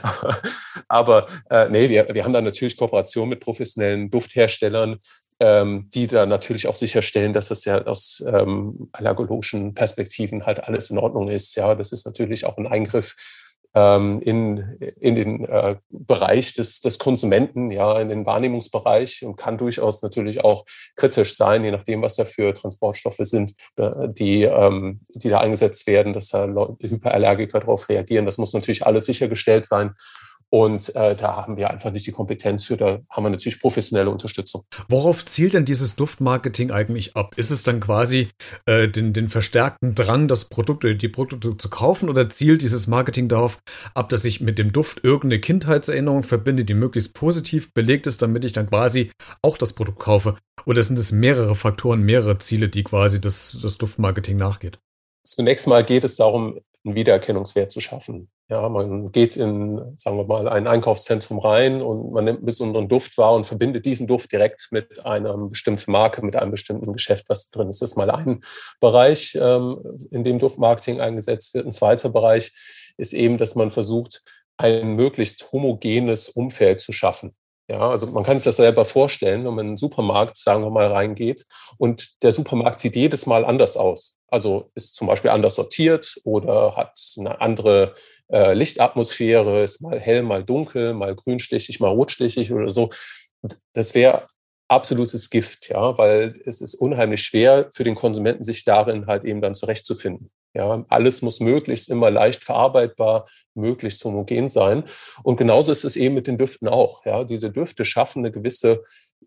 aber 0.02 0.38
aber 0.88 1.26
äh, 1.50 1.68
nee, 1.68 1.88
wir, 1.88 2.06
wir 2.12 2.24
haben 2.24 2.32
da 2.32 2.40
natürlich 2.40 2.76
Kooperation 2.76 3.28
mit 3.28 3.40
professionellen 3.40 4.10
Duftherstellern, 4.10 4.98
ähm, 5.40 5.88
die 5.94 6.06
da 6.06 6.26
natürlich 6.26 6.66
auch 6.66 6.74
sicherstellen, 6.74 7.32
dass 7.32 7.48
das 7.48 7.64
ja 7.64 7.84
aus 7.86 8.22
ähm, 8.26 8.88
allergologischen 8.92 9.74
Perspektiven 9.74 10.46
halt 10.46 10.64
alles 10.64 10.90
in 10.90 10.98
Ordnung 10.98 11.28
ist. 11.28 11.54
Ja, 11.54 11.74
das 11.74 11.92
ist 11.92 12.06
natürlich 12.06 12.44
auch 12.44 12.58
ein 12.58 12.66
Eingriff 12.66 13.14
ähm, 13.74 14.20
in, 14.20 14.58
in 14.98 15.14
den 15.14 15.44
äh, 15.44 15.76
Bereich 15.90 16.54
des, 16.54 16.80
des 16.80 16.98
Konsumenten, 16.98 17.70
ja, 17.70 18.00
in 18.00 18.08
den 18.08 18.26
Wahrnehmungsbereich 18.26 19.24
und 19.24 19.36
kann 19.36 19.58
durchaus 19.58 20.02
natürlich 20.02 20.42
auch 20.42 20.64
kritisch 20.96 21.36
sein, 21.36 21.64
je 21.64 21.70
nachdem, 21.70 22.02
was 22.02 22.16
da 22.16 22.24
für 22.24 22.52
Transportstoffe 22.52 23.20
sind, 23.20 23.54
äh, 23.76 24.08
die, 24.08 24.42
ähm, 24.42 25.00
die 25.14 25.28
da 25.28 25.38
eingesetzt 25.38 25.86
werden, 25.86 26.14
dass 26.14 26.30
da 26.30 26.46
Hyperallergiker 26.80 27.60
darauf 27.60 27.88
reagieren. 27.88 28.26
Das 28.26 28.38
muss 28.38 28.54
natürlich 28.54 28.86
alles 28.86 29.06
sichergestellt 29.06 29.66
sein. 29.66 29.94
Und 30.50 30.94
äh, 30.96 31.14
da 31.14 31.36
haben 31.36 31.56
wir 31.56 31.70
einfach 31.70 31.90
nicht 31.90 32.06
die 32.06 32.12
Kompetenz 32.12 32.64
für, 32.64 32.76
da 32.76 33.00
haben 33.10 33.24
wir 33.24 33.30
natürlich 33.30 33.60
professionelle 33.60 34.10
Unterstützung. 34.10 34.64
Worauf 34.88 35.24
zielt 35.26 35.52
denn 35.52 35.66
dieses 35.66 35.94
Duftmarketing 35.96 36.70
eigentlich 36.70 37.16
ab? 37.16 37.36
Ist 37.36 37.50
es 37.50 37.64
dann 37.64 37.80
quasi 37.80 38.28
äh, 38.64 38.88
den, 38.88 39.12
den 39.12 39.28
verstärkten 39.28 39.94
Drang, 39.94 40.26
das 40.26 40.46
Produkt 40.46 40.84
oder 40.84 40.94
die 40.94 41.08
Produkte 41.08 41.56
zu 41.56 41.68
kaufen 41.68 42.08
oder 42.08 42.30
zielt 42.30 42.62
dieses 42.62 42.86
Marketing 42.86 43.28
darauf 43.28 43.58
ab, 43.94 44.08
dass 44.08 44.24
ich 44.24 44.40
mit 44.40 44.58
dem 44.58 44.72
Duft 44.72 45.04
irgendeine 45.04 45.40
Kindheitserinnerung 45.40 46.22
verbinde, 46.22 46.64
die 46.64 46.74
möglichst 46.74 47.12
positiv 47.12 47.74
belegt 47.74 48.06
ist, 48.06 48.22
damit 48.22 48.44
ich 48.44 48.54
dann 48.54 48.68
quasi 48.68 49.10
auch 49.42 49.58
das 49.58 49.74
Produkt 49.74 49.98
kaufe? 49.98 50.36
Oder 50.64 50.82
sind 50.82 50.98
es 50.98 51.12
mehrere 51.12 51.56
Faktoren, 51.56 52.02
mehrere 52.02 52.38
Ziele, 52.38 52.70
die 52.70 52.84
quasi 52.84 53.20
das, 53.20 53.58
das 53.62 53.76
Duftmarketing 53.76 54.38
nachgeht? 54.38 54.78
Zunächst 55.24 55.66
mal 55.66 55.84
geht 55.84 56.04
es 56.04 56.16
darum, 56.16 56.60
einen 56.88 56.96
Wiedererkennungswert 56.96 57.70
zu 57.70 57.80
schaffen. 57.80 58.30
Ja, 58.48 58.68
man 58.68 59.12
geht 59.12 59.36
in, 59.36 59.94
sagen 59.98 60.16
wir 60.16 60.24
mal, 60.24 60.48
ein 60.48 60.66
Einkaufszentrum 60.66 61.38
rein 61.38 61.82
und 61.82 62.12
man 62.12 62.24
nimmt 62.24 62.38
einen 62.38 62.46
besonderen 62.46 62.88
Duft 62.88 63.16
wahr 63.18 63.34
und 63.34 63.46
verbindet 63.46 63.84
diesen 63.84 64.06
Duft 64.06 64.32
direkt 64.32 64.68
mit 64.70 65.04
einer 65.04 65.36
bestimmten 65.36 65.92
Marke, 65.92 66.24
mit 66.24 66.36
einem 66.36 66.50
bestimmten 66.50 66.92
Geschäft, 66.92 67.28
was 67.28 67.50
drin 67.50 67.68
ist. 67.68 67.82
Das 67.82 67.92
ist 67.92 67.96
mal 67.96 68.10
ein 68.10 68.40
Bereich, 68.80 69.38
ähm, 69.40 69.78
in 70.10 70.24
dem 70.24 70.38
Duftmarketing 70.38 71.00
eingesetzt 71.00 71.54
wird. 71.54 71.66
Ein 71.66 71.72
zweiter 71.72 72.08
Bereich 72.08 72.52
ist 72.96 73.12
eben, 73.12 73.36
dass 73.36 73.54
man 73.54 73.70
versucht, 73.70 74.22
ein 74.56 74.94
möglichst 74.94 75.52
homogenes 75.52 76.28
Umfeld 76.28 76.80
zu 76.80 76.92
schaffen. 76.92 77.34
Ja, 77.70 77.90
also 77.90 78.06
man 78.06 78.24
kann 78.24 78.38
sich 78.38 78.46
das 78.46 78.56
selber 78.56 78.86
vorstellen, 78.86 79.44
wenn 79.44 79.54
man 79.54 79.66
in 79.66 79.70
einen 79.70 79.76
Supermarkt, 79.76 80.38
sagen 80.38 80.62
wir 80.62 80.70
mal, 80.70 80.86
reingeht 80.86 81.44
und 81.76 82.22
der 82.22 82.32
Supermarkt 82.32 82.80
sieht 82.80 82.96
jedes 82.96 83.26
Mal 83.26 83.44
anders 83.44 83.76
aus. 83.76 84.18
Also 84.28 84.70
ist 84.74 84.96
zum 84.96 85.06
Beispiel 85.06 85.30
anders 85.30 85.56
sortiert 85.56 86.18
oder 86.24 86.76
hat 86.76 86.98
eine 87.18 87.40
andere 87.42 87.94
äh, 88.32 88.54
Lichtatmosphäre, 88.54 89.62
ist 89.62 89.82
mal 89.82 90.00
hell, 90.00 90.22
mal 90.22 90.44
dunkel, 90.44 90.94
mal 90.94 91.14
grünstichig, 91.14 91.78
mal 91.78 91.90
rotstichig 91.90 92.52
oder 92.52 92.70
so. 92.70 92.88
Das 93.74 93.94
wäre 93.94 94.26
absolutes 94.68 95.28
Gift, 95.28 95.68
ja, 95.68 95.96
weil 95.98 96.40
es 96.46 96.62
ist 96.62 96.74
unheimlich 96.74 97.22
schwer 97.22 97.68
für 97.72 97.84
den 97.84 97.94
Konsumenten, 97.94 98.44
sich 98.44 98.64
darin 98.64 99.06
halt 99.06 99.24
eben 99.24 99.42
dann 99.42 99.54
zurechtzufinden. 99.54 100.30
Ja, 100.58 100.84
alles 100.88 101.22
muss 101.22 101.38
möglichst 101.38 101.88
immer 101.88 102.10
leicht 102.10 102.42
verarbeitbar, 102.42 103.28
möglichst 103.54 104.04
homogen 104.04 104.48
sein. 104.48 104.82
Und 105.22 105.36
genauso 105.36 105.70
ist 105.70 105.84
es 105.84 105.94
eben 105.94 106.16
mit 106.16 106.26
den 106.26 106.36
Düften 106.36 106.66
auch. 106.66 107.06
Ja, 107.06 107.22
diese 107.22 107.52
Düfte 107.52 107.84
schaffen 107.84 108.24
eine 108.24 108.32
gewisse 108.32 108.82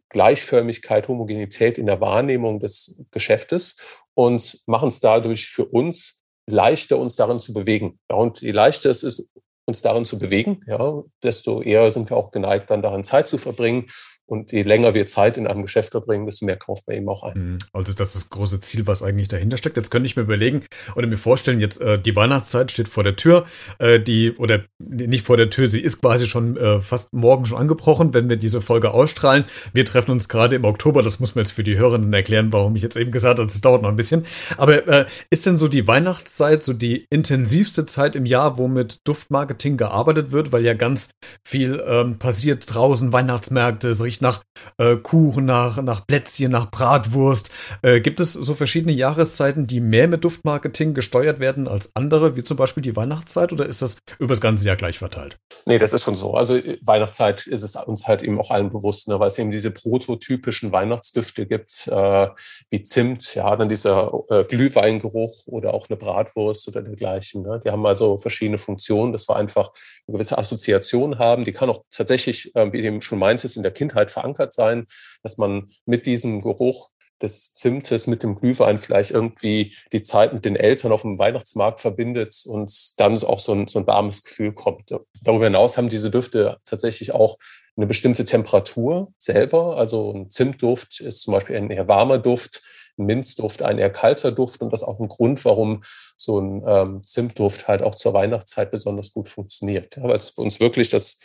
Gleichförmigkeit, 0.09 1.07
Homogenität 1.07 1.77
in 1.77 1.85
der 1.85 2.01
Wahrnehmung 2.01 2.59
des 2.59 3.01
Geschäftes 3.11 3.77
und 4.13 4.59
machen 4.67 4.89
es 4.89 4.99
dadurch 4.99 5.47
für 5.47 5.63
uns 5.63 6.25
leichter, 6.49 6.99
uns 6.99 7.15
darin 7.15 7.39
zu 7.39 7.53
bewegen. 7.53 7.97
Ja, 8.09 8.17
und 8.17 8.41
je 8.41 8.51
leichter 8.51 8.89
es 8.89 9.01
ist, 9.01 9.29
uns 9.65 9.81
darin 9.81 10.03
zu 10.03 10.19
bewegen, 10.19 10.59
ja, 10.67 11.01
desto 11.23 11.61
eher 11.61 11.89
sind 11.91 12.09
wir 12.09 12.17
auch 12.17 12.31
geneigt, 12.31 12.69
dann 12.71 12.81
darin 12.81 13.05
Zeit 13.05 13.29
zu 13.29 13.37
verbringen 13.37 13.85
und 14.31 14.53
je 14.53 14.63
länger 14.63 14.93
wir 14.93 15.07
Zeit 15.07 15.37
in 15.37 15.45
einem 15.45 15.61
Geschäft 15.61 15.91
verbringen, 15.91 16.25
desto 16.25 16.45
mehr 16.45 16.55
kauft 16.55 16.87
man 16.87 16.95
eben 16.95 17.09
auch 17.09 17.23
ein. 17.23 17.33
Mhm. 17.37 17.59
Also 17.73 17.93
das 17.93 18.15
ist 18.15 18.15
das 18.15 18.29
große 18.29 18.61
Ziel, 18.61 18.87
was 18.87 19.03
eigentlich 19.03 19.27
dahinter 19.27 19.57
steckt. 19.57 19.75
Jetzt 19.75 19.91
könnte 19.91 20.07
ich 20.07 20.15
mir 20.15 20.21
überlegen 20.21 20.63
oder 20.95 21.05
mir 21.05 21.17
vorstellen, 21.17 21.59
jetzt 21.59 21.81
äh, 21.81 21.99
die 21.99 22.15
Weihnachtszeit 22.15 22.71
steht 22.71 22.87
vor 22.87 23.03
der 23.03 23.17
Tür, 23.17 23.45
äh, 23.79 23.99
die 23.99 24.31
oder 24.31 24.61
nicht 24.79 25.25
vor 25.25 25.35
der 25.35 25.49
Tür, 25.49 25.67
sie 25.67 25.81
ist 25.81 25.99
quasi 25.99 26.27
schon 26.27 26.55
äh, 26.55 26.79
fast 26.79 27.11
morgen 27.11 27.45
schon 27.45 27.57
angebrochen, 27.57 28.13
wenn 28.13 28.29
wir 28.29 28.37
diese 28.37 28.61
Folge 28.61 28.91
ausstrahlen. 28.91 29.43
Wir 29.73 29.83
treffen 29.83 30.11
uns 30.11 30.29
gerade 30.29 30.55
im 30.55 30.63
Oktober. 30.63 31.03
Das 31.03 31.19
muss 31.19 31.35
man 31.35 31.43
jetzt 31.43 31.51
für 31.51 31.65
die 31.65 31.77
Hörenden 31.77 32.13
erklären, 32.13 32.53
warum 32.53 32.73
ich 32.77 32.83
jetzt 32.83 32.95
eben 32.95 33.11
gesagt 33.11 33.37
habe, 33.37 33.49
es 33.49 33.59
dauert 33.59 33.81
noch 33.81 33.89
ein 33.89 33.97
bisschen. 33.97 34.25
Aber 34.55 34.87
äh, 34.87 35.07
ist 35.29 35.45
denn 35.45 35.57
so 35.57 35.67
die 35.67 35.89
Weihnachtszeit 35.89 36.63
so 36.63 36.71
die 36.71 37.05
intensivste 37.09 37.85
Zeit 37.85 38.15
im 38.15 38.25
Jahr, 38.25 38.57
wo 38.57 38.69
mit 38.69 38.99
Duftmarketing 39.03 39.75
gearbeitet 39.75 40.31
wird, 40.31 40.53
weil 40.53 40.63
ja 40.63 40.73
ganz 40.73 41.09
viel 41.45 41.83
ähm, 41.85 42.17
passiert 42.17 42.73
draußen, 42.73 43.11
Weihnachtsmärkte, 43.11 43.89
es 43.89 44.01
riecht 44.01 44.20
nach 44.21 44.43
äh, 44.77 44.95
Kuchen, 44.97 45.45
nach, 45.45 45.81
nach 45.81 46.05
Plätzchen, 46.05 46.51
nach 46.51 46.69
Bratwurst. 46.69 47.51
Äh, 47.81 48.01
gibt 48.01 48.19
es 48.19 48.33
so 48.33 48.53
verschiedene 48.55 48.93
Jahreszeiten, 48.93 49.67
die 49.67 49.79
mehr 49.79 50.07
mit 50.07 50.23
Duftmarketing 50.23 50.93
gesteuert 50.93 51.39
werden 51.39 51.67
als 51.67 51.91
andere, 51.95 52.35
wie 52.35 52.43
zum 52.43 52.57
Beispiel 52.57 52.83
die 52.83 52.95
Weihnachtszeit, 52.95 53.51
oder 53.51 53.65
ist 53.65 53.81
das 53.81 53.97
über 54.19 54.33
das 54.33 54.41
ganze 54.41 54.67
Jahr 54.67 54.75
gleich 54.75 54.99
verteilt? 54.99 55.37
Nee, 55.65 55.77
das 55.77 55.93
ist 55.93 56.03
schon 56.03 56.15
so. 56.15 56.33
Also 56.33 56.55
äh, 56.55 56.77
Weihnachtszeit 56.81 57.47
ist 57.47 57.63
es 57.63 57.75
uns 57.75 58.07
halt 58.07 58.23
eben 58.23 58.39
auch 58.39 58.51
allen 58.51 58.69
bewusst, 58.69 59.07
ne, 59.07 59.19
weil 59.19 59.27
es 59.27 59.37
eben 59.37 59.51
diese 59.51 59.71
prototypischen 59.71 60.71
Weihnachtsdüfte 60.71 61.45
gibt, 61.45 61.87
äh, 61.87 62.27
wie 62.69 62.83
Zimt, 62.83 63.35
ja, 63.35 63.55
dann 63.55 63.69
dieser 63.69 64.11
äh, 64.29 64.43
Glühweingeruch 64.43 65.47
oder 65.47 65.73
auch 65.73 65.89
eine 65.89 65.97
Bratwurst 65.97 66.67
oder 66.67 66.81
dergleichen. 66.81 67.43
Ne? 67.43 67.59
Die 67.63 67.69
haben 67.69 67.85
also 67.85 68.17
verschiedene 68.17 68.57
Funktionen, 68.57 69.11
dass 69.11 69.27
wir 69.27 69.35
einfach 69.35 69.71
eine 70.07 70.17
gewisse 70.17 70.37
Assoziation 70.37 71.19
haben. 71.19 71.43
Die 71.43 71.53
kann 71.53 71.69
auch 71.69 71.83
tatsächlich, 71.89 72.55
äh, 72.55 72.71
wie 72.71 72.81
du 72.81 72.87
eben 72.87 73.01
schon 73.01 73.19
meintest, 73.19 73.57
in 73.57 73.63
der 73.63 73.71
Kindheit 73.71 74.10
verankert 74.11 74.53
sein, 74.53 74.85
dass 75.23 75.37
man 75.37 75.67
mit 75.85 76.05
diesem 76.05 76.41
Geruch 76.41 76.89
des 77.21 77.53
Zimtes 77.53 78.07
mit 78.07 78.23
dem 78.23 78.35
Glühwein 78.35 78.79
vielleicht 78.79 79.11
irgendwie 79.11 79.75
die 79.91 80.01
Zeit 80.01 80.33
mit 80.33 80.45
den 80.45 80.55
Eltern 80.55 80.91
auf 80.91 81.03
dem 81.03 81.19
Weihnachtsmarkt 81.19 81.79
verbindet 81.79 82.43
und 82.45 82.99
dann 82.99 83.17
auch 83.23 83.39
so 83.39 83.53
ein, 83.53 83.67
so 83.67 83.79
ein 83.79 83.87
warmes 83.87 84.23
Gefühl 84.23 84.53
kommt. 84.53 84.93
Darüber 85.21 85.45
hinaus 85.45 85.77
haben 85.77 85.89
diese 85.89 86.11
Düfte 86.11 86.57
tatsächlich 86.65 87.13
auch 87.13 87.37
eine 87.77 87.87
bestimmte 87.87 88.25
Temperatur 88.25 89.13
selber. 89.17 89.77
Also 89.77 90.13
ein 90.13 90.29
Zimtduft 90.29 90.99
ist 91.01 91.21
zum 91.21 91.33
Beispiel 91.33 91.55
ein 91.57 91.71
eher 91.71 91.87
warmer 91.87 92.17
Duft, 92.17 92.61
ein 92.97 93.05
Minzduft 93.05 93.61
ein 93.61 93.77
eher 93.77 93.89
kalter 93.89 94.31
Duft 94.31 94.61
und 94.61 94.71
das 94.71 94.81
ist 94.81 94.87
auch 94.87 94.99
ein 94.99 95.07
Grund, 95.07 95.43
warum 95.45 95.81
so 96.17 96.39
ein 96.39 96.63
ähm, 96.67 97.03
Zimtduft 97.03 97.67
halt 97.67 97.81
auch 97.81 97.95
zur 97.95 98.13
Weihnachtszeit 98.13 98.71
besonders 98.71 99.13
gut 99.13 99.29
funktioniert. 99.29 99.95
Ja, 99.95 100.03
weil 100.03 100.17
es 100.17 100.31
für 100.31 100.41
uns 100.41 100.59
wirklich 100.59 100.89
das 100.89 101.19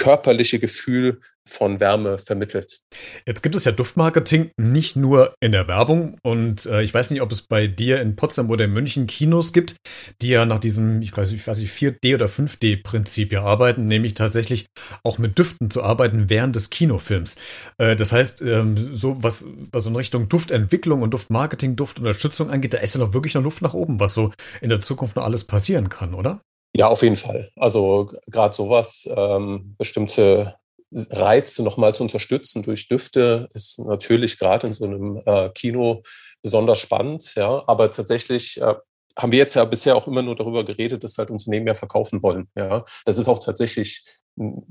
körperliche 0.00 0.58
Gefühl 0.58 1.20
von 1.46 1.78
Wärme 1.78 2.18
vermittelt. 2.18 2.80
Jetzt 3.26 3.42
gibt 3.42 3.54
es 3.54 3.64
ja 3.64 3.72
Duftmarketing 3.72 4.50
nicht 4.56 4.96
nur 4.96 5.34
in 5.40 5.52
der 5.52 5.68
Werbung 5.68 6.16
und 6.22 6.64
äh, 6.66 6.82
ich 6.82 6.94
weiß 6.94 7.10
nicht, 7.10 7.20
ob 7.20 7.30
es 7.32 7.42
bei 7.42 7.66
dir 7.66 8.00
in 8.00 8.16
Potsdam 8.16 8.48
oder 8.48 8.64
in 8.64 8.72
München 8.72 9.06
Kinos 9.06 9.52
gibt, 9.52 9.76
die 10.22 10.28
ja 10.28 10.46
nach 10.46 10.58
diesem, 10.58 11.02
ich 11.02 11.14
weiß 11.14 11.30
nicht, 11.30 11.42
4D 11.42 12.14
oder 12.14 12.26
5D-Prinzip 12.26 13.32
ja 13.32 13.42
arbeiten, 13.42 13.88
nämlich 13.88 14.14
tatsächlich 14.14 14.66
auch 15.02 15.18
mit 15.18 15.38
Düften 15.38 15.70
zu 15.70 15.82
arbeiten 15.82 16.30
während 16.30 16.56
des 16.56 16.70
Kinofilms. 16.70 17.36
Äh, 17.76 17.94
das 17.94 18.12
heißt, 18.12 18.40
ähm, 18.40 18.94
so 18.94 19.22
was, 19.22 19.46
was 19.70 19.84
in 19.84 19.96
Richtung 19.96 20.30
Duftentwicklung 20.30 21.02
und 21.02 21.12
Duftmarketing, 21.12 21.76
Duftunterstützung 21.76 22.50
angeht, 22.50 22.72
da 22.72 22.78
ist 22.78 22.94
ja 22.94 23.00
noch 23.00 23.12
wirklich 23.12 23.34
noch 23.34 23.42
Luft 23.42 23.60
nach 23.60 23.74
oben, 23.74 24.00
was 24.00 24.14
so 24.14 24.32
in 24.62 24.70
der 24.70 24.80
Zukunft 24.80 25.16
noch 25.16 25.24
alles 25.24 25.44
passieren 25.44 25.90
kann, 25.90 26.14
oder? 26.14 26.40
Ja, 26.74 26.88
auf 26.88 27.02
jeden 27.02 27.16
Fall. 27.16 27.50
Also 27.56 28.10
gerade 28.26 28.54
sowas, 28.54 29.08
ähm, 29.14 29.74
bestimmte 29.76 30.54
Reize 30.92 31.62
nochmal 31.62 31.94
zu 31.94 32.02
unterstützen 32.02 32.62
durch 32.62 32.88
Düfte 32.88 33.48
ist 33.54 33.78
natürlich 33.78 34.38
gerade 34.38 34.66
in 34.66 34.72
so 34.72 34.84
einem 34.84 35.22
äh, 35.24 35.50
Kino 35.50 36.02
besonders 36.42 36.78
spannend. 36.78 37.34
Ja, 37.36 37.62
aber 37.66 37.90
tatsächlich 37.90 38.60
äh, 38.60 38.74
haben 39.16 39.32
wir 39.32 39.38
jetzt 39.38 39.54
ja 39.54 39.64
bisher 39.64 39.96
auch 39.96 40.06
immer 40.06 40.22
nur 40.22 40.36
darüber 40.36 40.64
geredet, 40.64 41.04
dass 41.04 41.18
halt 41.18 41.30
Unternehmen 41.30 41.64
mehr 41.64 41.74
verkaufen 41.74 42.22
wollen. 42.22 42.48
Ja, 42.56 42.84
das 43.04 43.18
ist 43.18 43.28
auch 43.28 43.38
tatsächlich 43.38 44.04
ein 44.38 44.64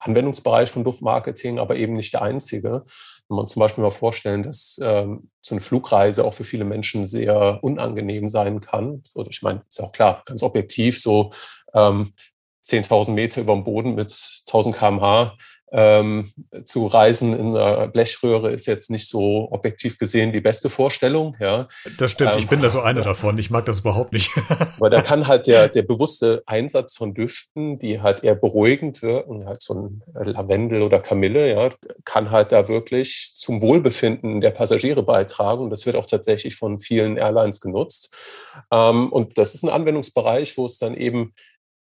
Anwendungsbereich 0.00 0.70
von 0.70 0.84
Duftmarketing, 0.84 1.58
aber 1.58 1.76
eben 1.76 1.94
nicht 1.94 2.12
der 2.14 2.22
einzige. 2.22 2.84
Wenn 3.28 3.36
man 3.36 3.46
zum 3.46 3.60
Beispiel 3.60 3.82
mal 3.82 3.90
vorstellen, 3.90 4.42
dass 4.42 4.78
ähm, 4.82 5.30
so 5.40 5.54
eine 5.54 5.62
Flugreise 5.62 6.24
auch 6.24 6.34
für 6.34 6.44
viele 6.44 6.64
Menschen 6.64 7.04
sehr 7.04 7.58
unangenehm 7.62 8.28
sein 8.28 8.60
kann. 8.60 9.02
So, 9.04 9.26
ich 9.28 9.42
meine, 9.42 9.62
ist 9.68 9.78
ja 9.78 9.84
auch 9.84 9.92
klar, 9.92 10.22
ganz 10.26 10.42
objektiv, 10.42 11.00
so 11.00 11.30
ähm, 11.72 12.12
10.000 12.64 13.12
Meter 13.12 13.40
über 13.40 13.54
dem 13.54 13.64
Boden 13.64 13.94
mit 13.94 14.10
1.000 14.10 14.72
kmh 14.72 15.36
ähm, 15.76 16.30
zu 16.64 16.86
reisen 16.86 17.32
in 17.36 17.56
einer 17.56 17.88
Blechröhre 17.88 18.52
ist 18.52 18.66
jetzt 18.66 18.90
nicht 18.90 19.08
so 19.08 19.48
objektiv 19.50 19.98
gesehen 19.98 20.32
die 20.32 20.40
beste 20.40 20.70
Vorstellung. 20.70 21.36
Ja. 21.40 21.66
Das 21.98 22.12
stimmt, 22.12 22.32
ähm, 22.34 22.38
ich 22.38 22.46
bin 22.46 22.62
da 22.62 22.70
so 22.70 22.80
einer 22.80 23.00
davon. 23.02 23.36
Ich 23.38 23.50
mag 23.50 23.66
das 23.66 23.80
überhaupt 23.80 24.12
nicht. 24.12 24.30
Aber 24.76 24.88
da 24.88 25.02
kann 25.02 25.26
halt 25.26 25.48
der, 25.48 25.68
der 25.68 25.82
bewusste 25.82 26.44
Einsatz 26.46 26.96
von 26.96 27.12
Düften, 27.12 27.80
die 27.80 28.00
halt 28.00 28.22
eher 28.22 28.36
beruhigend 28.36 29.02
wirken, 29.02 29.46
halt 29.46 29.62
so 29.62 29.74
ein 29.74 30.02
Lavendel 30.14 30.80
oder 30.82 31.00
Kamille, 31.00 31.50
ja, 31.50 31.68
kann 32.04 32.30
halt 32.30 32.52
da 32.52 32.68
wirklich 32.68 33.32
zum 33.34 33.60
Wohlbefinden 33.60 34.40
der 34.40 34.52
Passagiere 34.52 35.02
beitragen. 35.02 35.64
Und 35.64 35.70
das 35.70 35.86
wird 35.86 35.96
auch 35.96 36.06
tatsächlich 36.06 36.54
von 36.54 36.78
vielen 36.78 37.16
Airlines 37.16 37.60
genutzt. 37.60 38.14
Ähm, 38.70 39.10
und 39.10 39.38
das 39.38 39.56
ist 39.56 39.64
ein 39.64 39.70
Anwendungsbereich, 39.70 40.56
wo 40.56 40.66
es 40.66 40.78
dann 40.78 40.94
eben 40.94 41.34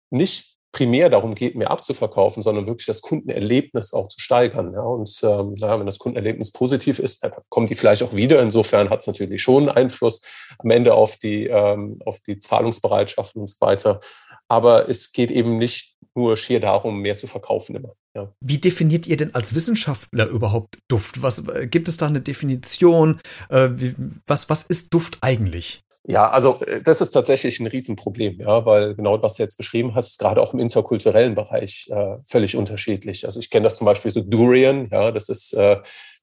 nicht 0.09 0.56
primär 0.71 1.09
darum 1.09 1.35
geht, 1.35 1.55
mehr 1.55 1.71
abzuverkaufen, 1.71 2.43
sondern 2.43 2.67
wirklich 2.67 2.85
das 2.85 3.01
Kundenerlebnis 3.01 3.93
auch 3.93 4.07
zu 4.07 4.19
steigern. 4.19 4.73
Ja, 4.73 4.81
und 4.81 5.09
ähm, 5.23 5.55
na, 5.57 5.79
wenn 5.79 5.85
das 5.85 5.99
Kundenerlebnis 5.99 6.51
positiv 6.51 6.99
ist, 6.99 7.23
dann 7.23 7.31
kommen 7.49 7.67
die 7.67 7.75
vielleicht 7.75 8.03
auch 8.03 8.13
wieder. 8.13 8.41
Insofern 8.41 8.89
hat 8.89 9.01
es 9.01 9.07
natürlich 9.07 9.41
schon 9.41 9.69
Einfluss 9.69 10.21
am 10.59 10.69
Ende 10.69 10.93
auf 10.93 11.17
die, 11.17 11.47
ähm, 11.47 11.99
auf 12.05 12.19
die 12.21 12.39
Zahlungsbereitschaft 12.39 13.35
und 13.35 13.49
so 13.49 13.55
weiter. 13.59 13.99
Aber 14.47 14.87
es 14.89 15.11
geht 15.11 15.31
eben 15.31 15.57
nicht 15.57 15.95
nur 16.15 16.35
schier 16.35 16.59
darum, 16.59 17.01
mehr 17.01 17.15
zu 17.15 17.27
verkaufen 17.27 17.75
immer. 17.75 17.93
Ja. 18.15 18.33
Wie 18.39 18.57
definiert 18.57 19.05
ihr 19.05 19.17
denn 19.17 19.35
als 19.35 19.53
Wissenschaftler 19.53 20.27
überhaupt 20.27 20.79
Duft? 20.87 21.21
Was 21.21 21.47
äh, 21.47 21.67
gibt 21.67 21.87
es 21.87 21.97
da 21.97 22.07
eine 22.07 22.21
Definition? 22.21 23.19
Äh, 23.49 23.69
wie, 23.73 23.93
was, 24.25 24.49
was 24.49 24.63
ist 24.63 24.93
Duft 24.93 25.19
eigentlich? 25.21 25.83
Ja, 26.09 26.29
also 26.29 26.61
äh, 26.65 26.81
das 26.81 27.01
ist 27.01 27.11
tatsächlich 27.11 27.59
ein 27.59 27.67
Riesenproblem, 27.67 28.39
ja, 28.39 28.65
weil 28.65 28.95
genau 28.95 29.21
was 29.21 29.35
du 29.35 29.43
jetzt 29.43 29.57
beschrieben 29.57 29.93
hast, 29.93 30.11
ist 30.11 30.19
gerade 30.19 30.41
auch 30.41 30.53
im 30.53 30.59
interkulturellen 30.59 31.35
Bereich 31.35 31.89
äh, 31.91 32.17
völlig 32.23 32.55
unterschiedlich. 32.55 33.25
Also 33.25 33.41
ich 33.41 33.49
kenne 33.49 33.65
das 33.65 33.75
zum 33.75 33.85
Beispiel 33.85 34.09
so 34.09 34.21
Durian, 34.21 34.87
ja, 34.89 35.11
das 35.11 35.27
ist 35.27 35.53
äh, 35.53 35.77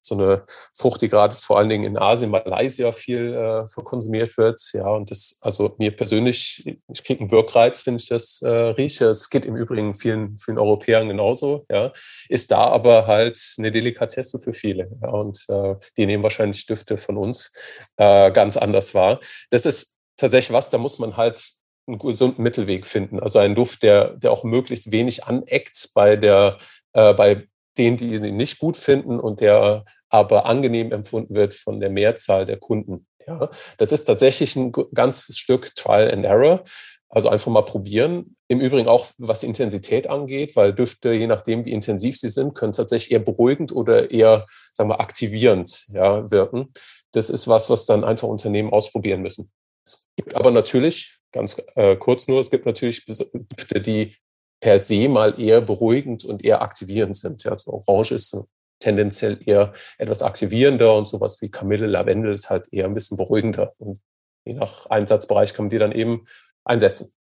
so 0.07 0.15
eine 0.15 0.45
Frucht, 0.75 1.03
die 1.03 1.09
gerade 1.09 1.35
vor 1.35 1.59
allen 1.59 1.69
Dingen 1.69 1.85
in 1.85 1.99
Asien, 1.99 2.31
Malaysia 2.31 2.93
viel 2.93 3.35
äh, 3.35 3.83
konsumiert 3.83 4.37
wird. 4.37 4.61
Ja, 4.73 4.89
und 4.89 5.11
das, 5.11 5.39
also 5.41 5.75
mir 5.79 5.95
persönlich, 5.95 6.65
ich 6.89 7.05
kriege 7.05 7.21
einen 7.21 7.31
Wirkreiz, 7.31 7.87
wenn 7.87 7.97
ich 7.97 8.09
das 8.09 8.43
äh, 8.43 8.49
rieche. 8.49 9.07
Es 9.07 9.31
geht 9.31 9.47
im 9.47 9.57
Übrigen 9.57 9.95
vielen, 9.95 10.39
vielen 10.39 10.59
Europäern 10.59 11.09
genauso. 11.09 11.65
Ja, 11.71 11.93
ist 12.29 12.51
da 12.51 12.67
aber 12.67 13.07
halt 13.07 13.39
eine 13.59 13.73
Delikatesse 13.73 14.39
für 14.39 14.53
viele. 14.53 14.91
Ja, 15.03 15.11
und 15.11 15.45
äh, 15.49 15.75
die 15.97 16.07
nehmen 16.07 16.23
wahrscheinlich 16.23 16.67
Düfte 16.67 16.99
von 16.99 17.17
uns 17.17 17.53
äh, 17.97 18.31
ganz 18.31 18.57
anders 18.57 18.95
wahr. 18.95 19.21
Das 19.51 19.67
ist 19.67 19.99
tatsächlich 20.17 20.53
was, 20.53 20.71
da 20.71 20.79
muss 20.79 20.99
man 20.99 21.17
halt 21.17 21.43
einen 21.87 21.99
gesunden 21.99 22.43
Mittelweg 22.43 22.87
finden. 22.87 23.21
Also 23.21 23.39
einen 23.39 23.55
Duft, 23.55 23.83
der, 23.83 24.17
der 24.17 24.33
auch 24.33 24.45
möglichst 24.45 24.91
wenig 24.91 25.25
aneckt 25.25 25.91
bei 25.95 26.17
der, 26.17 26.57
äh, 26.93 27.13
bei 27.15 27.47
den, 27.79 27.97
die 27.97 28.15
ihn 28.15 28.37
nicht 28.37 28.59
gut 28.59 28.77
finden 28.77 29.21
und 29.21 29.41
der 29.41 29.85
aber 30.09 30.47
angenehm 30.47 30.93
empfunden 30.93 31.35
wird 31.35 31.55
von 31.55 31.81
der 31.81 31.91
Mehrzahl 31.91 32.47
der 32.47 32.59
Kunden. 32.59 33.07
Ja, 33.27 33.49
das 33.79 33.93
ist 33.93 34.05
tatsächlich 34.05 34.55
ein 34.57 34.73
ganzes 34.93 35.39
Stück 35.39 35.75
Trial 35.75 36.11
and 36.11 36.25
Error. 36.25 36.63
Also 37.09 37.29
einfach 37.29 37.51
mal 37.51 37.63
probieren. 37.63 38.37
Im 38.49 38.61
Übrigen 38.61 38.89
auch, 38.89 39.07
was 39.19 39.41
die 39.41 39.47
Intensität 39.47 40.09
angeht, 40.09 40.57
weil 40.57 40.75
Düfte, 40.75 41.13
je 41.13 41.29
nachdem, 41.29 41.65
wie 41.65 41.73
intensiv 41.73 42.19
sie 42.19 42.29
sind, 42.29 42.55
können 42.55 42.73
tatsächlich 42.73 43.13
eher 43.13 43.21
beruhigend 43.21 43.71
oder 43.73 44.11
eher, 44.11 44.47
sagen 44.73 44.91
wir, 44.91 45.01
aktivierend 45.01 45.87
ja, 45.93 46.29
wirken. 46.31 46.73
Das 47.13 47.31
ist 47.31 47.47
was, 47.47 47.71
was 47.71 47.87
dann 47.87 48.03
einfach 48.03 48.27
Unternehmen 48.27 48.73
ausprobieren 48.73 49.23
müssen. 49.23 49.53
Es 49.87 50.09
gibt 50.17 50.35
aber 50.35 50.51
natürlich, 50.51 51.19
ganz 51.31 51.57
äh, 51.77 51.97
kurz 51.97 52.27
nur, 52.27 52.41
es 52.41 52.51
gibt 52.51 52.67
natürlich 52.67 53.05
Düfte, 53.07 53.81
die 53.81 54.17
per 54.61 54.79
se 54.79 55.09
mal 55.09 55.39
eher 55.41 55.61
beruhigend 55.61 56.25
und 56.25 56.45
eher 56.45 56.63
aktivierend 56.63 57.17
sind. 57.17 57.47
Also 57.47 57.73
Orange 57.73 58.13
ist 58.13 58.37
tendenziell 58.79 59.39
eher 59.45 59.73
etwas 59.99 60.23
aktivierender 60.23 60.95
und 60.97 61.07
sowas 61.07 61.41
wie 61.41 61.51
Kamille, 61.51 61.87
Lavendel 61.87 62.33
ist 62.33 62.51
halt 62.51 62.73
eher 62.73 62.85
ein 62.85 62.95
bisschen 62.95 63.17
beruhigender. 63.17 63.75
Und 63.79 64.01
je 64.45 64.55
nach 64.55 64.87
Einsatzbereich 64.87 65.55
kann 65.55 65.67
man 65.67 65.71
die 65.71 65.79
dann 65.79 65.93
eben 65.93 66.25
einsetzen. 66.65 67.13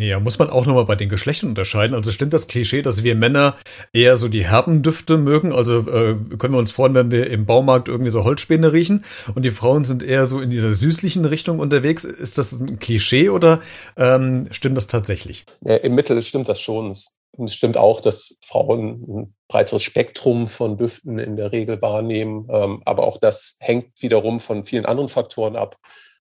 Ja, 0.00 0.18
muss 0.18 0.38
man 0.38 0.48
auch 0.48 0.64
nochmal 0.64 0.86
bei 0.86 0.96
den 0.96 1.10
Geschlechtern 1.10 1.50
unterscheiden. 1.50 1.94
Also 1.94 2.10
stimmt 2.10 2.32
das 2.32 2.48
Klischee, 2.48 2.80
dass 2.80 3.04
wir 3.04 3.14
Männer 3.14 3.56
eher 3.92 4.16
so 4.16 4.28
die 4.28 4.46
herben 4.46 4.82
Düfte 4.82 5.18
mögen? 5.18 5.52
Also 5.52 5.80
äh, 5.80 6.16
können 6.38 6.54
wir 6.54 6.58
uns 6.58 6.72
freuen, 6.72 6.94
wenn 6.94 7.10
wir 7.10 7.28
im 7.28 7.44
Baumarkt 7.44 7.88
irgendwie 7.88 8.10
so 8.10 8.24
Holzspäne 8.24 8.72
riechen 8.72 9.04
und 9.34 9.44
die 9.44 9.50
Frauen 9.50 9.84
sind 9.84 10.02
eher 10.02 10.24
so 10.24 10.40
in 10.40 10.48
dieser 10.48 10.72
süßlichen 10.72 11.26
Richtung 11.26 11.58
unterwegs. 11.58 12.04
Ist 12.04 12.38
das 12.38 12.58
ein 12.58 12.78
Klischee 12.78 13.28
oder 13.28 13.60
ähm, 13.98 14.48
stimmt 14.52 14.78
das 14.78 14.86
tatsächlich? 14.86 15.44
Ja, 15.60 15.76
Im 15.76 15.94
Mittel 15.94 16.22
stimmt 16.22 16.48
das 16.48 16.62
schon. 16.62 16.92
Es 16.92 17.18
stimmt 17.48 17.76
auch, 17.76 18.00
dass 18.00 18.38
Frauen 18.42 19.04
ein 19.06 19.34
breiteres 19.48 19.82
Spektrum 19.82 20.48
von 20.48 20.78
Düften 20.78 21.18
in 21.18 21.36
der 21.36 21.52
Regel 21.52 21.82
wahrnehmen. 21.82 22.48
Ähm, 22.50 22.80
aber 22.86 23.06
auch 23.06 23.18
das 23.18 23.58
hängt 23.60 24.00
wiederum 24.00 24.40
von 24.40 24.64
vielen 24.64 24.86
anderen 24.86 25.10
Faktoren 25.10 25.56
ab. 25.56 25.76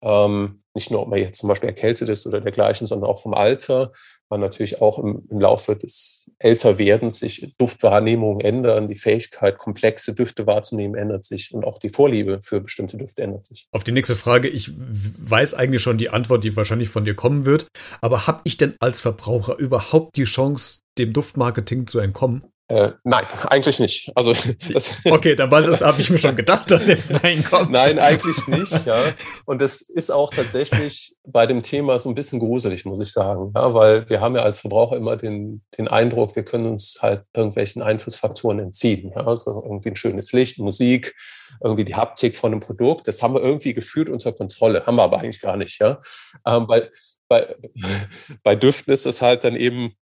Ähm, 0.02 0.60
nicht 0.74 0.90
nur, 0.90 1.02
ob 1.02 1.08
man 1.08 1.18
jetzt 1.18 1.38
zum 1.38 1.48
Beispiel 1.48 1.70
erkältet 1.70 2.08
ist 2.08 2.26
oder 2.26 2.40
dergleichen, 2.40 2.86
sondern 2.86 3.08
auch 3.08 3.20
vom 3.20 3.32
Alter, 3.32 3.92
weil 4.28 4.38
natürlich 4.38 4.82
auch 4.82 4.98
im, 4.98 5.26
im 5.30 5.40
Laufe 5.40 5.74
des 5.74 6.30
Älterwerdens 6.38 7.20
sich 7.20 7.54
Duftwahrnehmungen 7.58 8.40
ändern, 8.40 8.88
die 8.88 8.96
Fähigkeit, 8.96 9.56
komplexe 9.56 10.14
Düfte 10.14 10.46
wahrzunehmen, 10.46 10.96
ändert 10.96 11.24
sich 11.24 11.54
und 11.54 11.64
auch 11.64 11.78
die 11.78 11.88
Vorliebe 11.88 12.40
für 12.42 12.60
bestimmte 12.60 12.98
Düfte 12.98 13.22
ändert 13.22 13.46
sich. 13.46 13.68
Auf 13.72 13.84
die 13.84 13.92
nächste 13.92 14.16
Frage, 14.16 14.48
ich 14.48 14.70
weiß 14.76 15.54
eigentlich 15.54 15.82
schon 15.82 15.98
die 15.98 16.10
Antwort, 16.10 16.44
die 16.44 16.56
wahrscheinlich 16.56 16.90
von 16.90 17.04
dir 17.04 17.14
kommen 17.14 17.46
wird, 17.46 17.68
aber 18.00 18.26
habe 18.26 18.42
ich 18.44 18.56
denn 18.58 18.74
als 18.80 19.00
Verbraucher 19.00 19.56
überhaupt 19.56 20.16
die 20.16 20.24
Chance, 20.24 20.80
dem 20.98 21.12
Duftmarketing 21.12 21.86
zu 21.86 22.00
entkommen? 22.00 22.44
Äh, 22.68 22.92
nein, 23.04 23.24
eigentlich 23.48 23.78
nicht. 23.78 24.10
Also 24.16 24.34
okay, 25.04 25.36
dann 25.36 25.50
war 25.52 25.62
das 25.62 25.82
habe 25.82 26.00
ich 26.00 26.10
mir 26.10 26.18
schon 26.18 26.34
gedacht, 26.34 26.68
dass 26.68 26.88
jetzt 26.88 27.12
Nein 27.22 27.44
kommt. 27.44 27.70
Nein, 27.70 28.00
eigentlich 28.00 28.48
nicht. 28.48 28.86
Ja, 28.86 29.12
und 29.44 29.62
das 29.62 29.82
ist 29.82 30.10
auch 30.10 30.32
tatsächlich 30.32 31.14
bei 31.24 31.46
dem 31.46 31.62
Thema 31.62 31.96
so 32.00 32.08
ein 32.08 32.16
bisschen 32.16 32.40
gruselig, 32.40 32.84
muss 32.84 32.98
ich 33.00 33.12
sagen, 33.12 33.52
ja, 33.54 33.72
weil 33.72 34.08
wir 34.08 34.20
haben 34.20 34.34
ja 34.34 34.42
als 34.42 34.58
Verbraucher 34.58 34.96
immer 34.96 35.16
den 35.16 35.62
den 35.78 35.86
Eindruck, 35.86 36.34
wir 36.34 36.44
können 36.44 36.66
uns 36.66 36.98
halt 37.00 37.24
irgendwelchen 37.34 37.82
Einflussfaktoren 37.82 38.58
entziehen. 38.58 39.12
Ja, 39.14 39.24
also 39.24 39.62
irgendwie 39.64 39.90
ein 39.90 39.96
schönes 39.96 40.32
Licht, 40.32 40.58
Musik, 40.58 41.14
irgendwie 41.62 41.84
die 41.84 41.94
Haptik 41.94 42.36
von 42.36 42.50
einem 42.50 42.60
Produkt, 42.60 43.06
das 43.06 43.22
haben 43.22 43.34
wir 43.34 43.42
irgendwie 43.42 43.74
gefühlt 43.74 44.08
unter 44.08 44.32
Kontrolle, 44.32 44.84
haben 44.86 44.96
wir 44.96 45.04
aber 45.04 45.20
eigentlich 45.20 45.40
gar 45.40 45.56
nicht. 45.56 45.78
Ja, 45.80 46.00
ähm, 46.44 46.66
bei 46.66 46.90
bei, 47.28 47.54
bei 48.42 48.56
Düften 48.56 48.92
ist 48.92 49.06
es 49.06 49.22
halt 49.22 49.44
dann 49.44 49.56
eben 49.56 49.96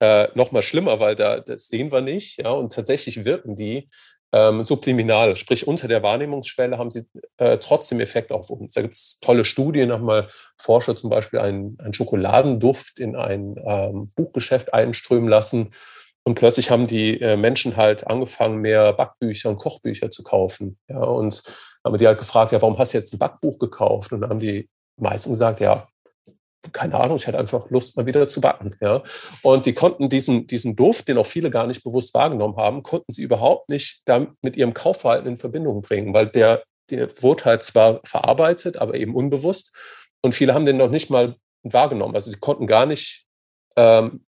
äh, 0.00 0.28
noch 0.34 0.52
mal 0.52 0.62
schlimmer, 0.62 1.00
weil 1.00 1.14
da 1.14 1.40
das 1.40 1.68
sehen 1.68 1.92
wir 1.92 2.00
nicht, 2.00 2.38
ja, 2.38 2.50
und 2.50 2.72
tatsächlich 2.72 3.24
wirken 3.24 3.56
die 3.56 3.88
ähm, 4.32 4.64
subliminal, 4.64 5.36
sprich 5.36 5.66
unter 5.66 5.88
der 5.88 6.02
Wahrnehmungsschwelle 6.02 6.78
haben 6.78 6.90
sie 6.90 7.06
äh, 7.38 7.58
trotzdem 7.58 8.00
Effekt 8.00 8.32
auf 8.32 8.50
uns. 8.50 8.74
Da 8.74 8.82
gibt 8.82 8.96
es 8.96 9.18
tolle 9.20 9.44
Studien, 9.44 9.92
haben 9.92 10.04
mal 10.04 10.28
Forscher 10.60 10.96
zum 10.96 11.10
Beispiel 11.10 11.38
einen, 11.38 11.78
einen 11.80 11.92
Schokoladenduft 11.92 12.98
in 12.98 13.16
ein 13.16 13.56
ähm, 13.64 14.10
Buchgeschäft 14.16 14.74
einströmen 14.74 15.28
lassen 15.28 15.70
und 16.26 16.34
plötzlich 16.34 16.72
haben 16.72 16.88
die 16.88 17.20
äh, 17.20 17.36
Menschen 17.36 17.76
halt 17.76 18.08
angefangen, 18.08 18.58
mehr 18.58 18.92
Backbücher 18.92 19.48
und 19.48 19.58
Kochbücher 19.58 20.10
zu 20.10 20.24
kaufen. 20.24 20.76
Ja, 20.88 20.98
und 20.98 21.40
haben 21.84 21.96
die 21.98 22.06
halt 22.06 22.18
gefragt, 22.18 22.50
ja, 22.50 22.60
warum 22.60 22.76
hast 22.78 22.94
du 22.94 22.98
jetzt 22.98 23.14
ein 23.14 23.20
Backbuch 23.20 23.60
gekauft? 23.60 24.12
Und 24.12 24.22
dann 24.22 24.30
haben 24.30 24.40
die 24.40 24.68
meisten 24.96 25.30
gesagt, 25.30 25.60
ja, 25.60 25.86
keine 26.72 26.94
Ahnung, 26.94 27.16
ich 27.16 27.26
hatte 27.26 27.38
einfach 27.38 27.70
Lust, 27.70 27.96
mal 27.96 28.06
wieder 28.06 28.28
zu 28.28 28.40
backen. 28.40 28.74
Ja. 28.80 29.02
Und 29.42 29.66
die 29.66 29.74
konnten 29.74 30.08
diesen, 30.08 30.46
diesen 30.46 30.76
Duft, 30.76 31.08
den 31.08 31.18
auch 31.18 31.26
viele 31.26 31.50
gar 31.50 31.66
nicht 31.66 31.82
bewusst 31.84 32.14
wahrgenommen 32.14 32.56
haben, 32.56 32.82
konnten 32.82 33.12
sie 33.12 33.22
überhaupt 33.22 33.68
nicht 33.68 34.02
mit 34.42 34.56
ihrem 34.56 34.74
Kaufverhalten 34.74 35.28
in 35.28 35.36
Verbindung 35.36 35.82
bringen, 35.82 36.14
weil 36.14 36.28
der, 36.28 36.62
der 36.90 37.10
wurde 37.22 37.44
halt 37.44 37.62
zwar 37.62 38.00
verarbeitet, 38.04 38.76
aber 38.76 38.94
eben 38.94 39.14
unbewusst. 39.14 39.76
Und 40.22 40.34
viele 40.34 40.54
haben 40.54 40.66
den 40.66 40.76
noch 40.76 40.90
nicht 40.90 41.10
mal 41.10 41.36
wahrgenommen. 41.62 42.14
Also 42.14 42.30
die 42.30 42.38
konnten 42.38 42.66
gar 42.66 42.86
nicht 42.86 43.26
ähm, 43.76 44.24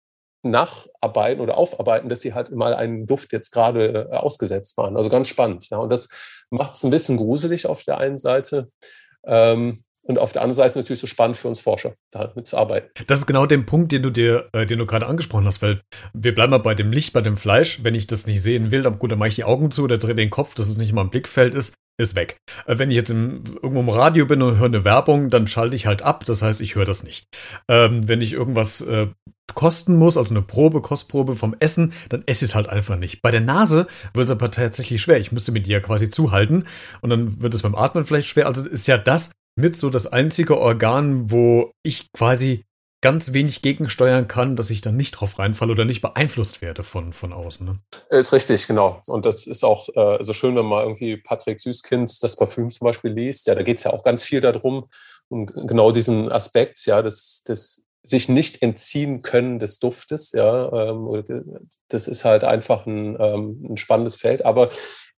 nacharbeiten 0.44 1.42
oder 1.42 1.58
aufarbeiten, 1.58 2.10
dass 2.10 2.22
sie 2.22 2.34
halt 2.34 2.52
mal 2.52 2.74
einen 2.74 3.06
Duft 3.06 3.32
jetzt 3.32 3.52
gerade 3.52 4.10
äh, 4.12 4.16
ausgesetzt 4.16 4.78
waren. 4.78 4.98
Also 4.98 5.10
ganz 5.10 5.30
spannend. 5.30 5.70
Ja. 5.70 5.78
Und 5.78 5.92
das 5.92 6.10
macht 6.50 6.74
es 6.74 6.84
ein 6.84 6.92
bisschen 6.92 7.18
gruselig 7.18 7.66
auf 7.66 7.84
der 7.84 7.98
einen 7.98 8.18
Seite. 8.18 8.70
Ähm, 9.26 9.83
und 10.06 10.20
auf 10.20 10.34
der 10.34 10.42
anderen 10.42 10.56
Seite 10.56 10.68
ist 10.68 10.72
es 10.74 10.84
natürlich 10.84 11.00
so 11.00 11.08
spannend 11.08 11.38
für 11.38 11.48
uns 11.48 11.60
Forscher, 11.60 11.96
da 12.12 12.32
mitzuarbeiten. 12.36 12.90
Das 13.08 13.20
ist 13.20 13.26
genau 13.26 13.46
der 13.46 13.60
Punkt, 13.60 13.92
den 13.92 14.04
du 14.04 14.10
dir, 14.10 14.50
äh, 14.54 14.66
den 14.66 14.80
du 14.80 14.86
gerade 14.86 15.06
angesprochen 15.06 15.46
hast, 15.46 15.62
weil 15.62 15.82
wir 16.14 16.34
bleiben 16.34 16.52
mal 16.52 16.58
bei 16.58 16.76
dem 16.76 16.92
Licht, 16.92 17.14
bei 17.14 17.22
dem 17.22 17.38
Fleisch. 17.38 17.84
Wenn 17.84 17.96
ich 17.96 18.08
das 18.08 18.28
nicht 18.28 18.42
sehen 18.42 18.72
will, 18.72 18.82
dann 18.82 19.00
gut, 19.00 19.12
dann 19.12 19.20
mache 19.20 19.30
ich 19.30 19.36
die 19.36 19.46
Augen 19.46 19.72
zu 19.72 19.84
oder 19.84 19.98
drehe 19.98 20.16
den 20.16 20.30
Kopf, 20.30 20.56
dass 20.56 20.68
es 20.68 20.78
nicht 20.78 20.92
mal 20.92 21.02
im 21.04 21.10
Blickfeld 21.10 21.56
ist, 21.56 21.76
ist 21.98 22.16
weg. 22.16 22.36
Äh, 22.66 22.78
wenn 22.80 22.92
ich 22.92 22.98
jetzt 22.98 23.12
im, 23.12 23.44
irgendwo 23.62 23.80
im 23.80 23.90
Radio 23.90 24.26
bin 24.26 24.42
und 24.42 24.58
höre 24.58 24.66
eine 24.66 24.84
Werbung, 24.84 25.30
dann 25.30 25.48
schalte 25.48 25.76
ich 25.76 25.86
halt 25.86 26.02
ab. 26.02 26.26
Das 26.26 26.42
heißt, 26.42 26.60
ich 26.60 26.76
höre 26.76 26.86
das 26.86 27.04
nicht. 27.04 27.26
Ähm, 27.70 28.08
wenn 28.08 28.22
ich 28.22 28.34
irgendwas 28.34 28.82
äh, 28.82 29.08
kosten 29.54 29.96
muss, 29.96 30.18
also 30.18 30.34
eine 30.34 30.42
Probe, 30.42 30.82
Kostprobe 30.82 31.36
vom 31.36 31.56
Essen, 31.60 31.94
dann 32.10 32.24
esse 32.26 32.44
ich 32.44 32.52
es 32.52 32.56
halt 32.56 32.68
einfach 32.68 32.98
nicht. 32.98 33.22
Bei 33.22 33.32
der 33.32 33.42
Nase 33.42 33.88
wird 34.14 34.26
es 34.26 34.32
aber 34.32 34.52
tatsächlich 34.52 35.02
schwer. 35.02 35.20
Ich 35.20 35.32
müsste 35.32 35.54
mir 35.54 35.62
die 35.62 35.72
ja 35.72 35.80
quasi 35.80 36.10
zuhalten 36.10 36.66
und 37.02 37.10
dann 37.10 37.42
wird 37.42 37.54
es 37.54 37.62
beim 37.62 37.76
Atmen 37.76 38.06
vielleicht 38.06 38.28
schwer. 38.28 38.48
Also 38.48 38.66
ist 38.66 38.88
ja 38.88 38.98
das 38.98 39.32
mit 39.56 39.76
so 39.76 39.90
das 39.90 40.08
einzige 40.08 40.60
Organ, 40.60 41.32
wo 41.32 41.72
ich 41.84 42.12
quasi 42.14 42.66
ganz 43.04 43.34
wenig 43.34 43.62
gegensteuern 43.62 44.30
kann, 44.30 44.56
dass 44.56 44.70
ich 44.70 44.80
dann 44.80 44.96
nicht 44.96 45.12
drauf 45.12 45.38
reinfalle 45.38 45.74
oder 45.74 45.84
nicht 45.84 46.02
beeinflusst 46.02 46.62
werde 46.62 46.84
von, 46.84 47.12
von 47.12 47.34
außen. 47.34 47.66
Ne? 47.66 47.80
Ist 48.10 48.32
richtig, 48.32 48.66
genau. 48.66 49.02
Und 49.08 49.26
das 49.26 49.46
ist 49.46 49.66
auch 49.66 49.90
äh, 49.94 50.24
so 50.24 50.32
schön, 50.32 50.56
wenn 50.56 50.66
man 50.66 50.84
irgendwie 50.84 51.18
Patrick 51.18 51.60
Süßkind 51.60 52.24
das 52.24 52.38
Parfüm 52.38 52.70
zum 52.70 52.86
Beispiel 52.86 53.12
liest. 53.12 53.48
Ja, 53.48 53.56
da 53.56 53.64
geht 53.64 53.78
es 53.78 53.84
ja 53.84 53.92
auch 53.92 54.06
ganz 54.06 54.24
viel 54.24 54.40
darum, 54.40 54.86
um 55.28 55.46
genau 55.46 55.92
diesen 55.92 56.32
Aspekt, 56.32 56.86
ja, 56.86 57.02
des, 57.02 57.44
des 57.44 57.84
sich 58.04 58.30
nicht 58.30 58.62
entziehen 58.62 59.22
können 59.22 59.60
des 59.60 59.80
Duftes, 59.80 60.32
ja. 60.32 60.72
Ähm, 60.72 61.24
das 61.90 62.08
ist 62.08 62.24
halt 62.24 62.46
einfach 62.46 62.86
ein, 62.86 63.18
ähm, 63.20 63.66
ein 63.70 63.78
spannendes 63.78 64.16
Feld. 64.16 64.46
Aber 64.46 64.70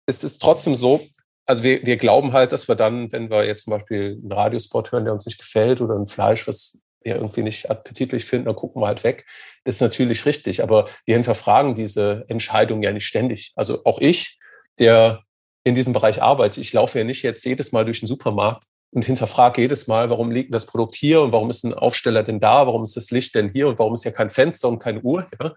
es 0.07 0.23
ist 0.23 0.41
trotzdem 0.41 0.73
so, 0.73 1.01
also 1.45 1.63
wir, 1.63 1.85
wir 1.85 1.97
glauben 1.97 2.33
halt, 2.33 2.51
dass 2.51 2.67
wir 2.67 2.75
dann, 2.75 3.11
wenn 3.11 3.29
wir 3.29 3.45
jetzt 3.45 3.65
zum 3.65 3.71
Beispiel 3.71 4.19
einen 4.21 4.31
Radiospot 4.31 4.91
hören, 4.91 5.05
der 5.05 5.13
uns 5.13 5.25
nicht 5.25 5.37
gefällt 5.37 5.81
oder 5.81 5.95
ein 5.95 6.07
Fleisch, 6.07 6.47
was 6.47 6.81
wir 7.01 7.15
irgendwie 7.15 7.43
nicht 7.43 7.69
appetitlich 7.69 8.25
finden, 8.25 8.45
dann 8.45 8.55
gucken 8.55 8.81
wir 8.81 8.87
halt 8.87 9.03
weg. 9.03 9.25
Das 9.63 9.75
ist 9.75 9.81
natürlich 9.81 10.25
richtig, 10.25 10.63
aber 10.63 10.85
wir 11.05 11.15
hinterfragen 11.15 11.75
diese 11.75 12.25
Entscheidung 12.27 12.81
ja 12.81 12.91
nicht 12.91 13.05
ständig. 13.05 13.53
Also 13.55 13.81
auch 13.85 13.99
ich, 13.99 14.39
der 14.79 15.21
in 15.63 15.75
diesem 15.75 15.93
Bereich 15.93 16.21
arbeitet, 16.21 16.57
ich 16.57 16.73
laufe 16.73 16.97
ja 16.97 17.03
nicht 17.03 17.23
jetzt 17.23 17.45
jedes 17.45 17.71
Mal 17.71 17.85
durch 17.85 17.99
den 17.99 18.07
Supermarkt 18.07 18.65
und 18.91 19.05
hinterfrage 19.05 19.61
jedes 19.61 19.87
Mal, 19.87 20.09
warum 20.09 20.31
liegt 20.31 20.53
das 20.53 20.65
Produkt 20.65 20.95
hier 20.95 21.21
und 21.21 21.31
warum 21.31 21.49
ist 21.49 21.63
ein 21.63 21.73
Aufsteller 21.73 22.23
denn 22.23 22.39
da, 22.39 22.65
warum 22.65 22.83
ist 22.83 22.95
das 22.95 23.11
Licht 23.11 23.35
denn 23.35 23.51
hier 23.51 23.67
und 23.67 23.77
warum 23.77 23.93
ist 23.93 24.05
ja 24.05 24.11
kein 24.11 24.29
Fenster 24.29 24.69
und 24.69 24.79
keine 24.79 25.01
Uhr. 25.01 25.27
Ja? 25.41 25.53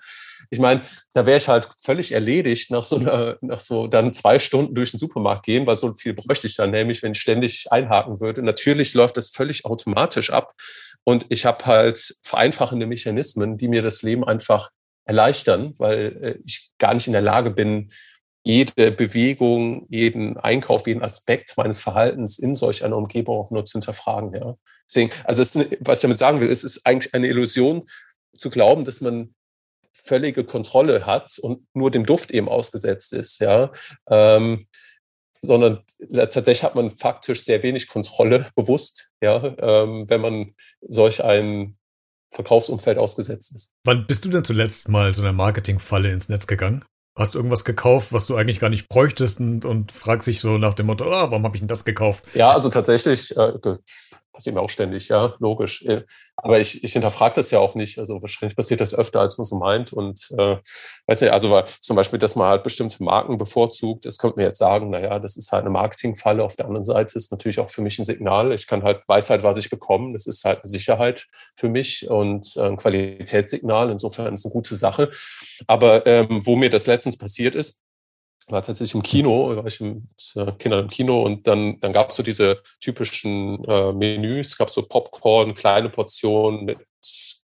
Ich 0.50 0.58
meine, 0.58 0.82
da 1.14 1.24
wäre 1.24 1.38
ich 1.38 1.48
halt 1.48 1.68
völlig 1.80 2.12
erledigt 2.12 2.70
nach 2.70 2.84
so 2.84 2.96
einer, 2.96 3.36
nach 3.40 3.60
so 3.60 3.86
dann 3.86 4.12
zwei 4.12 4.38
Stunden 4.38 4.74
durch 4.74 4.90
den 4.90 4.98
Supermarkt 4.98 5.44
gehen, 5.46 5.66
weil 5.66 5.76
so 5.76 5.94
viel 5.94 6.14
bräuchte 6.14 6.46
ich 6.46 6.56
dann 6.56 6.70
nämlich, 6.70 7.02
wenn 7.02 7.12
ich 7.12 7.20
ständig 7.20 7.66
einhaken 7.70 8.20
würde. 8.20 8.42
Natürlich 8.42 8.94
läuft 8.94 9.16
das 9.16 9.28
völlig 9.28 9.64
automatisch 9.64 10.30
ab. 10.30 10.54
Und 11.04 11.26
ich 11.28 11.46
habe 11.46 11.64
halt 11.64 12.16
vereinfachende 12.22 12.86
Mechanismen, 12.86 13.56
die 13.56 13.68
mir 13.68 13.82
das 13.82 14.02
Leben 14.02 14.24
einfach 14.24 14.70
erleichtern, 15.04 15.74
weil 15.78 16.18
äh, 16.20 16.38
ich 16.44 16.72
gar 16.78 16.94
nicht 16.94 17.06
in 17.06 17.12
der 17.12 17.22
Lage 17.22 17.50
bin, 17.50 17.90
jede 18.48 18.90
Bewegung, 18.92 19.84
jeden 19.90 20.38
Einkauf, 20.38 20.86
jeden 20.86 21.02
Aspekt 21.02 21.54
meines 21.58 21.80
Verhaltens 21.80 22.38
in 22.38 22.54
solch 22.54 22.82
einer 22.82 22.96
Umgebung 22.96 23.36
auch 23.36 23.50
nur 23.50 23.66
zu 23.66 23.74
hinterfragen. 23.74 24.32
Ja. 24.32 24.56
Deswegen, 24.88 25.10
also 25.24 25.42
es, 25.42 25.54
was 25.80 25.98
ich 25.98 26.02
damit 26.02 26.16
sagen 26.16 26.40
will, 26.40 26.50
es 26.50 26.64
ist 26.64 26.86
eigentlich 26.86 27.12
eine 27.12 27.28
Illusion 27.28 27.86
zu 28.38 28.48
glauben, 28.48 28.84
dass 28.84 29.02
man 29.02 29.34
völlige 29.92 30.44
Kontrolle 30.44 31.04
hat 31.04 31.38
und 31.40 31.66
nur 31.74 31.90
dem 31.90 32.06
Duft 32.06 32.30
eben 32.30 32.48
ausgesetzt 32.48 33.12
ist. 33.12 33.38
Ja. 33.40 33.70
Ähm, 34.08 34.66
sondern 35.40 35.84
tatsächlich 36.14 36.62
hat 36.62 36.74
man 36.74 36.90
faktisch 36.90 37.42
sehr 37.42 37.62
wenig 37.62 37.86
Kontrolle 37.86 38.50
bewusst, 38.56 39.10
ja, 39.20 39.54
ähm, 39.60 40.06
wenn 40.08 40.22
man 40.22 40.54
solch 40.80 41.22
ein 41.22 41.76
Verkaufsumfeld 42.30 42.96
ausgesetzt 42.96 43.54
ist. 43.54 43.74
Wann 43.84 44.06
bist 44.06 44.24
du 44.24 44.30
denn 44.30 44.42
zuletzt 44.42 44.88
mal 44.88 45.14
so 45.14 45.20
einer 45.20 45.34
Marketingfalle 45.34 46.10
ins 46.10 46.30
Netz 46.30 46.46
gegangen? 46.46 46.82
Hast 47.18 47.34
du 47.34 47.40
irgendwas 47.40 47.64
gekauft, 47.64 48.12
was 48.12 48.26
du 48.26 48.36
eigentlich 48.36 48.60
gar 48.60 48.70
nicht 48.70 48.88
bräuchtest 48.88 49.40
und, 49.40 49.64
und 49.64 49.90
fragst 49.90 50.28
dich 50.28 50.40
so 50.40 50.56
nach 50.56 50.74
dem 50.74 50.86
Motto, 50.86 51.04
oh, 51.04 51.10
warum 51.10 51.42
habe 51.42 51.56
ich 51.56 51.60
denn 51.60 51.66
das 51.66 51.84
gekauft? 51.84 52.22
Ja, 52.34 52.52
also 52.52 52.68
tatsächlich, 52.68 53.36
äh, 53.36 53.52
passiert 54.38 54.54
mir 54.54 54.62
auch 54.62 54.70
ständig, 54.70 55.08
ja, 55.08 55.34
logisch. 55.40 55.84
Äh, 55.84 56.02
aber 56.36 56.60
ich, 56.60 56.84
ich 56.84 56.92
hinterfrage 56.92 57.34
das 57.34 57.50
ja 57.50 57.58
auch 57.58 57.74
nicht. 57.74 57.98
Also 57.98 58.22
wahrscheinlich 58.22 58.54
passiert 58.54 58.80
das 58.80 58.94
öfter, 58.94 59.20
als 59.20 59.36
man 59.36 59.44
so 59.44 59.58
meint. 59.58 59.92
Und 59.92 60.30
äh, 60.38 60.58
weiß 61.08 61.22
nicht, 61.22 61.32
also 61.32 61.60
zum 61.80 61.96
Beispiel, 61.96 62.20
dass 62.20 62.36
man 62.36 62.46
halt 62.46 62.62
bestimmte 62.62 63.02
Marken 63.02 63.36
bevorzugt, 63.36 64.06
das 64.06 64.16
könnte 64.16 64.36
man 64.36 64.46
jetzt 64.46 64.58
sagen, 64.58 64.90
naja, 64.90 65.18
das 65.18 65.36
ist 65.36 65.50
halt 65.50 65.62
eine 65.62 65.70
Marketingfalle. 65.70 66.44
Auf 66.44 66.54
der 66.54 66.66
anderen 66.66 66.84
Seite 66.84 67.18
ist 67.18 67.32
natürlich 67.32 67.58
auch 67.58 67.68
für 67.68 67.82
mich 67.82 67.98
ein 67.98 68.04
Signal. 68.04 68.52
Ich 68.52 68.68
kann 68.68 68.84
halt, 68.84 69.02
weiß 69.08 69.30
halt, 69.30 69.42
was 69.42 69.56
ich 69.56 69.70
bekomme. 69.70 70.12
Das 70.12 70.28
ist 70.28 70.44
halt 70.44 70.58
eine 70.58 70.70
Sicherheit 70.70 71.26
für 71.56 71.68
mich 71.68 72.08
und 72.08 72.56
äh, 72.56 72.60
ein 72.60 72.76
Qualitätssignal. 72.76 73.90
Insofern 73.90 74.34
ist 74.34 74.42
es 74.42 74.46
eine 74.46 74.52
gute 74.52 74.76
Sache. 74.76 75.10
Aber 75.66 76.06
ähm, 76.06 76.46
wo 76.46 76.54
mir 76.54 76.70
das 76.70 76.86
letztens 76.86 77.18
passiert 77.18 77.56
ist, 77.56 77.80
war 78.50 78.62
tatsächlich 78.62 78.94
im 78.94 79.02
Kino, 79.02 79.56
war 79.56 79.66
ich 79.66 79.80
mit 79.80 80.02
äh, 80.36 80.52
Kindern 80.52 80.84
im 80.84 80.88
Kino 80.88 81.22
und 81.22 81.46
dann, 81.46 81.78
dann 81.80 81.92
gab 81.92 82.10
es 82.10 82.16
so 82.16 82.22
diese 82.22 82.62
typischen 82.80 83.64
äh, 83.64 83.92
Menüs, 83.92 84.56
gab 84.56 84.70
so 84.70 84.82
Popcorn, 84.82 85.54
kleine 85.54 85.88
Portionen 85.90 86.64
mit 86.64 86.78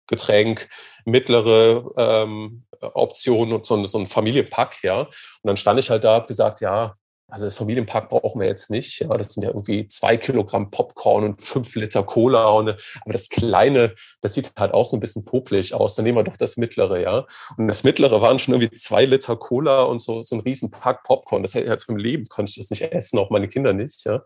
Getränk, 0.06 0.68
mittlere 1.04 1.84
ähm, 1.96 2.64
Optionen 2.80 3.54
und 3.54 3.64
so, 3.64 3.82
so 3.84 3.98
ein 3.98 4.06
Familienpack, 4.06 4.82
ja. 4.82 5.02
Und 5.02 5.10
dann 5.44 5.56
stand 5.56 5.80
ich 5.80 5.88
halt 5.90 6.04
da, 6.04 6.16
hab 6.16 6.28
gesagt, 6.28 6.60
ja, 6.60 6.94
also 7.32 7.46
das 7.46 7.54
Familienpack 7.54 8.10
brauchen 8.10 8.42
wir 8.42 8.46
jetzt 8.46 8.68
nicht. 8.68 9.00
Ja, 9.00 9.08
das 9.16 9.32
sind 9.32 9.42
ja 9.42 9.48
irgendwie 9.48 9.88
zwei 9.88 10.18
Kilogramm 10.18 10.70
Popcorn 10.70 11.24
und 11.24 11.40
fünf 11.40 11.74
Liter 11.76 12.02
Cola. 12.02 12.50
Und, 12.50 12.68
aber 12.68 13.12
das 13.12 13.30
Kleine, 13.30 13.94
das 14.20 14.34
sieht 14.34 14.52
halt 14.58 14.74
auch 14.74 14.84
so 14.84 14.98
ein 14.98 15.00
bisschen 15.00 15.24
popelig 15.24 15.72
aus. 15.72 15.94
Dann 15.94 16.04
nehmen 16.04 16.18
wir 16.18 16.24
doch 16.24 16.36
das 16.36 16.58
Mittlere, 16.58 17.00
ja. 17.00 17.24
Und 17.56 17.68
das 17.68 17.84
Mittlere 17.84 18.20
waren 18.20 18.38
schon 18.38 18.52
irgendwie 18.52 18.76
zwei 18.76 19.06
Liter 19.06 19.36
Cola 19.36 19.84
und 19.84 20.02
so, 20.02 20.22
so 20.22 20.36
ein 20.36 20.40
Riesenpack 20.40 21.04
Popcorn. 21.04 21.42
Das 21.42 21.54
hätte 21.54 21.64
ich 21.64 21.70
jetzt 21.70 21.88
im 21.88 21.96
Leben, 21.96 22.26
konnte 22.26 22.50
ich 22.50 22.56
das 22.56 22.68
nicht 22.68 22.82
essen, 22.82 23.18
auch 23.18 23.30
meine 23.30 23.48
Kinder 23.48 23.72
nicht, 23.72 24.04
ja. 24.04 24.22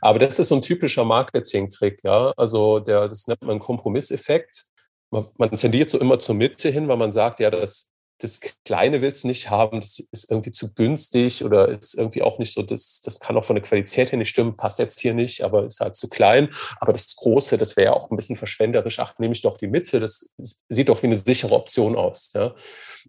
Aber 0.00 0.18
das 0.18 0.40
ist 0.40 0.48
so 0.48 0.56
ein 0.56 0.62
typischer 0.62 1.04
Marketing-Trick, 1.04 2.00
ja. 2.02 2.32
Also 2.36 2.80
der, 2.80 3.06
das 3.06 3.28
nennt 3.28 3.42
man 3.42 3.60
Kompromisseffekt. 3.60 4.64
Man, 5.10 5.24
man 5.38 5.56
tendiert 5.56 5.90
so 5.90 6.00
immer 6.00 6.18
zur 6.18 6.34
Mitte 6.34 6.70
hin, 6.70 6.88
weil 6.88 6.96
man 6.96 7.12
sagt, 7.12 7.38
ja, 7.38 7.52
das, 7.52 7.88
das 8.20 8.40
Kleine 8.64 9.00
willst 9.00 9.24
nicht 9.24 9.48
haben, 9.48 9.80
das 9.80 10.00
ist 10.10 10.30
irgendwie 10.30 10.50
zu 10.50 10.74
günstig 10.74 11.44
oder 11.44 11.68
ist 11.68 11.94
irgendwie 11.94 12.22
auch 12.22 12.38
nicht 12.38 12.52
so, 12.52 12.62
das, 12.62 13.00
das 13.00 13.20
kann 13.20 13.36
auch 13.36 13.44
von 13.44 13.54
der 13.54 13.62
Qualität 13.62 14.10
her 14.10 14.18
nicht 14.18 14.30
stimmen, 14.30 14.56
passt 14.56 14.80
jetzt 14.80 15.00
hier 15.00 15.14
nicht, 15.14 15.42
aber 15.42 15.66
ist 15.66 15.80
halt 15.80 15.94
zu 15.94 16.08
klein. 16.08 16.50
Aber 16.80 16.92
das 16.92 17.14
Große, 17.14 17.56
das 17.56 17.76
wäre 17.76 17.86
ja 17.86 17.92
auch 17.92 18.10
ein 18.10 18.16
bisschen 18.16 18.36
verschwenderisch. 18.36 18.98
Ach, 18.98 19.14
nehme 19.18 19.34
ich 19.34 19.42
doch 19.42 19.56
die 19.56 19.68
Mitte, 19.68 20.00
das 20.00 20.32
sieht 20.68 20.88
doch 20.88 21.02
wie 21.02 21.06
eine 21.06 21.16
sichere 21.16 21.54
Option 21.54 21.94
aus. 21.94 22.32
Ja? 22.34 22.54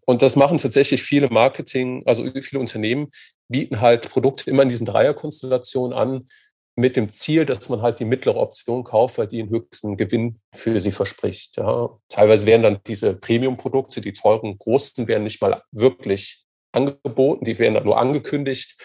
Und 0.06 0.22
das 0.22 0.36
machen 0.36 0.60
tatsächlich 0.60 1.02
viele 1.02 1.30
Marketing, 1.30 2.04
also 2.06 2.26
viele 2.42 2.60
Unternehmen 2.60 3.10
bieten 3.48 3.82
halt 3.82 4.10
Produkte 4.10 4.50
immer 4.50 4.62
in 4.64 4.70
diesen 4.70 4.86
Dreierkonstellationen 4.86 5.98
an, 5.98 6.28
mit 6.80 6.96
dem 6.96 7.12
Ziel, 7.12 7.46
dass 7.46 7.68
man 7.68 7.82
halt 7.82 8.00
die 8.00 8.06
mittlere 8.06 8.38
Option 8.38 8.86
kauft, 8.86 9.18
weil 9.18 9.28
die 9.28 9.38
den 9.38 9.50
höchsten 9.50 9.98
Gewinn 9.98 10.40
für 10.56 10.80
sie 10.80 10.92
verspricht. 10.92 11.58
Ja. 11.58 11.90
Teilweise 12.08 12.46
werden 12.46 12.64
dann 12.64 12.80
diese 12.88 13.14
Premium-Produkte, 13.14 14.00
die 14.00 14.14
teuren, 14.14 14.58
großen, 14.58 15.08
werden 15.10 15.26
nicht 15.26 15.42
mal 15.42 15.62
wirklich 15.72 16.46
angeboten, 16.72 17.44
die 17.44 17.60
werden 17.60 17.74
dann 17.74 17.84
nur 17.84 18.00
angekündigt. 18.00 18.78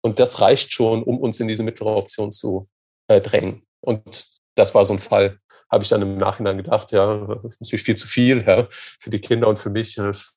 Und 0.00 0.18
das 0.18 0.40
reicht 0.40 0.72
schon, 0.72 1.02
um 1.02 1.18
uns 1.18 1.40
in 1.40 1.48
diese 1.48 1.62
mittlere 1.62 1.94
Option 1.94 2.32
zu 2.32 2.68
äh, 3.08 3.20
drängen. 3.20 3.66
Und 3.80 4.26
das 4.54 4.74
war 4.74 4.86
so 4.86 4.94
ein 4.94 4.98
Fall, 4.98 5.38
habe 5.70 5.84
ich 5.84 5.90
dann 5.90 6.00
im 6.00 6.16
Nachhinein 6.16 6.56
gedacht, 6.56 6.90
ja, 6.92 7.38
das 7.42 7.54
ist 7.54 7.60
natürlich 7.60 7.84
viel 7.84 7.96
zu 7.96 8.08
viel 8.08 8.44
ja, 8.46 8.66
für 8.70 9.10
die 9.10 9.20
Kinder 9.20 9.48
und 9.48 9.58
für 9.58 9.70
mich. 9.70 9.94
Das, 9.96 10.34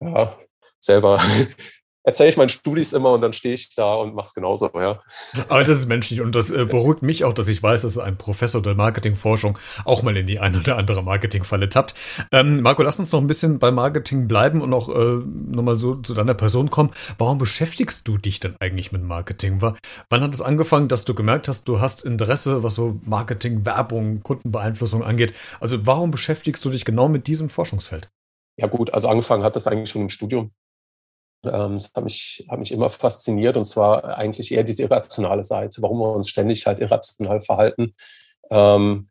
ja, 0.00 0.36
selber 0.80 1.20
erzähle 2.06 2.28
ich 2.30 2.36
meinen 2.36 2.48
Studis 2.48 2.92
immer 2.92 3.12
und 3.12 3.20
dann 3.20 3.32
stehe 3.32 3.54
ich 3.54 3.74
da 3.74 3.94
und 3.96 4.14
mache 4.14 4.28
es 4.28 4.34
genauso, 4.34 4.70
ja. 4.74 5.00
Aber 5.48 5.60
das 5.64 5.78
ist 5.78 5.88
menschlich 5.88 6.20
und 6.20 6.34
das 6.34 6.50
äh, 6.50 6.64
beruhigt 6.64 7.02
mich 7.02 7.24
auch, 7.24 7.32
dass 7.32 7.48
ich 7.48 7.62
weiß, 7.62 7.82
dass 7.82 7.98
ein 7.98 8.16
Professor 8.16 8.62
der 8.62 8.76
Marketingforschung 8.76 9.58
auch 9.84 10.02
mal 10.02 10.16
in 10.16 10.26
die 10.28 10.38
eine 10.38 10.58
oder 10.60 10.76
andere 10.76 11.02
Marketingfalle 11.02 11.68
tappt. 11.68 11.94
Ähm, 12.30 12.62
Marco, 12.62 12.82
lass 12.82 12.98
uns 13.00 13.10
noch 13.10 13.20
ein 13.20 13.26
bisschen 13.26 13.58
bei 13.58 13.72
Marketing 13.72 14.28
bleiben 14.28 14.62
und 14.62 14.72
auch 14.72 14.88
äh, 14.88 15.20
nochmal 15.26 15.76
so 15.76 15.96
zu 15.96 16.14
deiner 16.14 16.34
Person 16.34 16.70
kommen. 16.70 16.90
Warum 17.18 17.38
beschäftigst 17.38 18.06
du 18.06 18.18
dich 18.18 18.38
denn 18.38 18.54
eigentlich 18.60 18.92
mit 18.92 19.02
Marketing? 19.02 19.60
Wann 19.60 20.22
hat 20.22 20.32
es 20.32 20.42
angefangen, 20.42 20.86
dass 20.86 21.04
du 21.04 21.14
gemerkt 21.14 21.48
hast, 21.48 21.66
du 21.66 21.80
hast 21.80 22.04
Interesse, 22.04 22.62
was 22.62 22.76
so 22.76 23.00
Marketing, 23.04 23.66
Werbung, 23.66 24.22
Kundenbeeinflussung 24.22 25.02
angeht? 25.02 25.34
Also 25.58 25.84
warum 25.86 26.12
beschäftigst 26.12 26.64
du 26.64 26.70
dich 26.70 26.84
genau 26.84 27.08
mit 27.08 27.26
diesem 27.26 27.48
Forschungsfeld? 27.48 28.08
Ja 28.58 28.68
gut, 28.68 28.94
also 28.94 29.08
angefangen 29.08 29.42
hat 29.42 29.56
das 29.56 29.66
eigentlich 29.66 29.90
schon 29.90 30.02
im 30.02 30.08
Studium. 30.08 30.52
Ähm, 31.52 31.74
das 31.74 31.90
hat 31.94 32.04
mich, 32.04 32.46
hat 32.48 32.58
mich 32.58 32.72
immer 32.72 32.90
fasziniert 32.90 33.56
und 33.56 33.64
zwar 33.64 34.16
eigentlich 34.16 34.52
eher 34.52 34.64
diese 34.64 34.82
irrationale 34.82 35.44
Seite, 35.44 35.82
warum 35.82 35.98
wir 35.98 36.12
uns 36.12 36.28
ständig 36.28 36.66
halt 36.66 36.80
irrational 36.80 37.40
verhalten. 37.40 37.94
Ähm, 38.50 39.08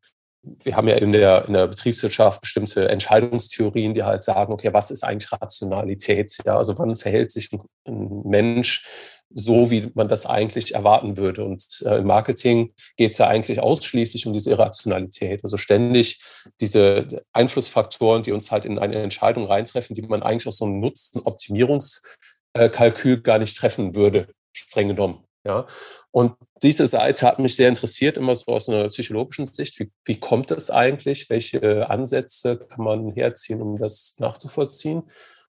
wir 0.64 0.76
haben 0.76 0.88
ja 0.88 0.96
in 0.96 1.12
der, 1.12 1.46
in 1.48 1.54
der 1.54 1.68
Betriebswirtschaft 1.68 2.42
bestimmte 2.42 2.88
Entscheidungstheorien, 2.90 3.94
die 3.94 4.04
halt 4.04 4.24
sagen, 4.24 4.54
okay, 4.54 4.74
was 4.74 4.92
ist 4.92 5.04
eigentlich 5.04 5.32
Rationalität? 5.32 6.38
Ja, 6.46 6.58
also 6.58 6.78
wann 6.78 6.96
verhält 6.96 7.32
sich 7.32 7.50
ein 7.88 8.22
Mensch 8.26 8.86
so, 9.34 9.72
wie 9.72 9.92
man 9.96 10.08
das 10.08 10.26
eigentlich 10.26 10.76
erwarten 10.76 11.18
würde? 11.18 11.44
Und 11.44 11.66
äh, 11.86 11.98
im 11.98 12.08
Marketing 12.08 12.74
geht 12.98 13.12
es 13.12 13.18
ja 13.18 13.28
eigentlich 13.28 13.60
ausschließlich 13.60 14.26
um 14.28 14.34
diese 14.34 14.52
Irrationalität. 14.52 15.42
Also 15.44 15.58
ständig 15.58 16.22
diese 16.60 17.08
Einflussfaktoren, 17.34 18.24
die 18.24 18.32
uns 18.32 18.52
halt 18.52 18.66
in 18.66 18.80
eine 18.80 19.02
Entscheidung 19.02 19.46
reintreffen, 19.46 19.96
die 19.96 20.04
man 20.04 20.24
eigentlich 20.24 20.48
aus 20.48 20.58
so 20.58 20.66
einem 20.66 20.80
Nutzen-Optimierungskalkül 20.80 23.22
gar 23.22 23.40
nicht 23.40 23.58
treffen 23.58 23.96
würde, 23.96 24.28
streng 24.54 24.90
genommen. 24.90 25.26
Ja, 25.46 25.66
und 26.10 26.34
diese 26.64 26.88
Seite 26.88 27.28
hat 27.28 27.38
mich 27.38 27.56
sehr 27.56 27.70
interessiert, 27.70 28.18
immer 28.18 28.34
so 28.34 28.48
aus 28.48 28.68
einer 28.68 28.88
psychologischen 28.88 29.46
Sicht. 29.46 29.80
Wie, 29.80 29.92
wie 30.04 30.20
kommt 30.20 30.50
es 30.50 30.72
eigentlich? 30.72 31.30
Welche 31.30 31.88
Ansätze 31.88 32.58
kann 32.58 32.84
man 32.84 33.12
herziehen, 33.12 33.62
um 33.62 33.78
das 33.78 34.16
nachzuvollziehen? 34.18 35.04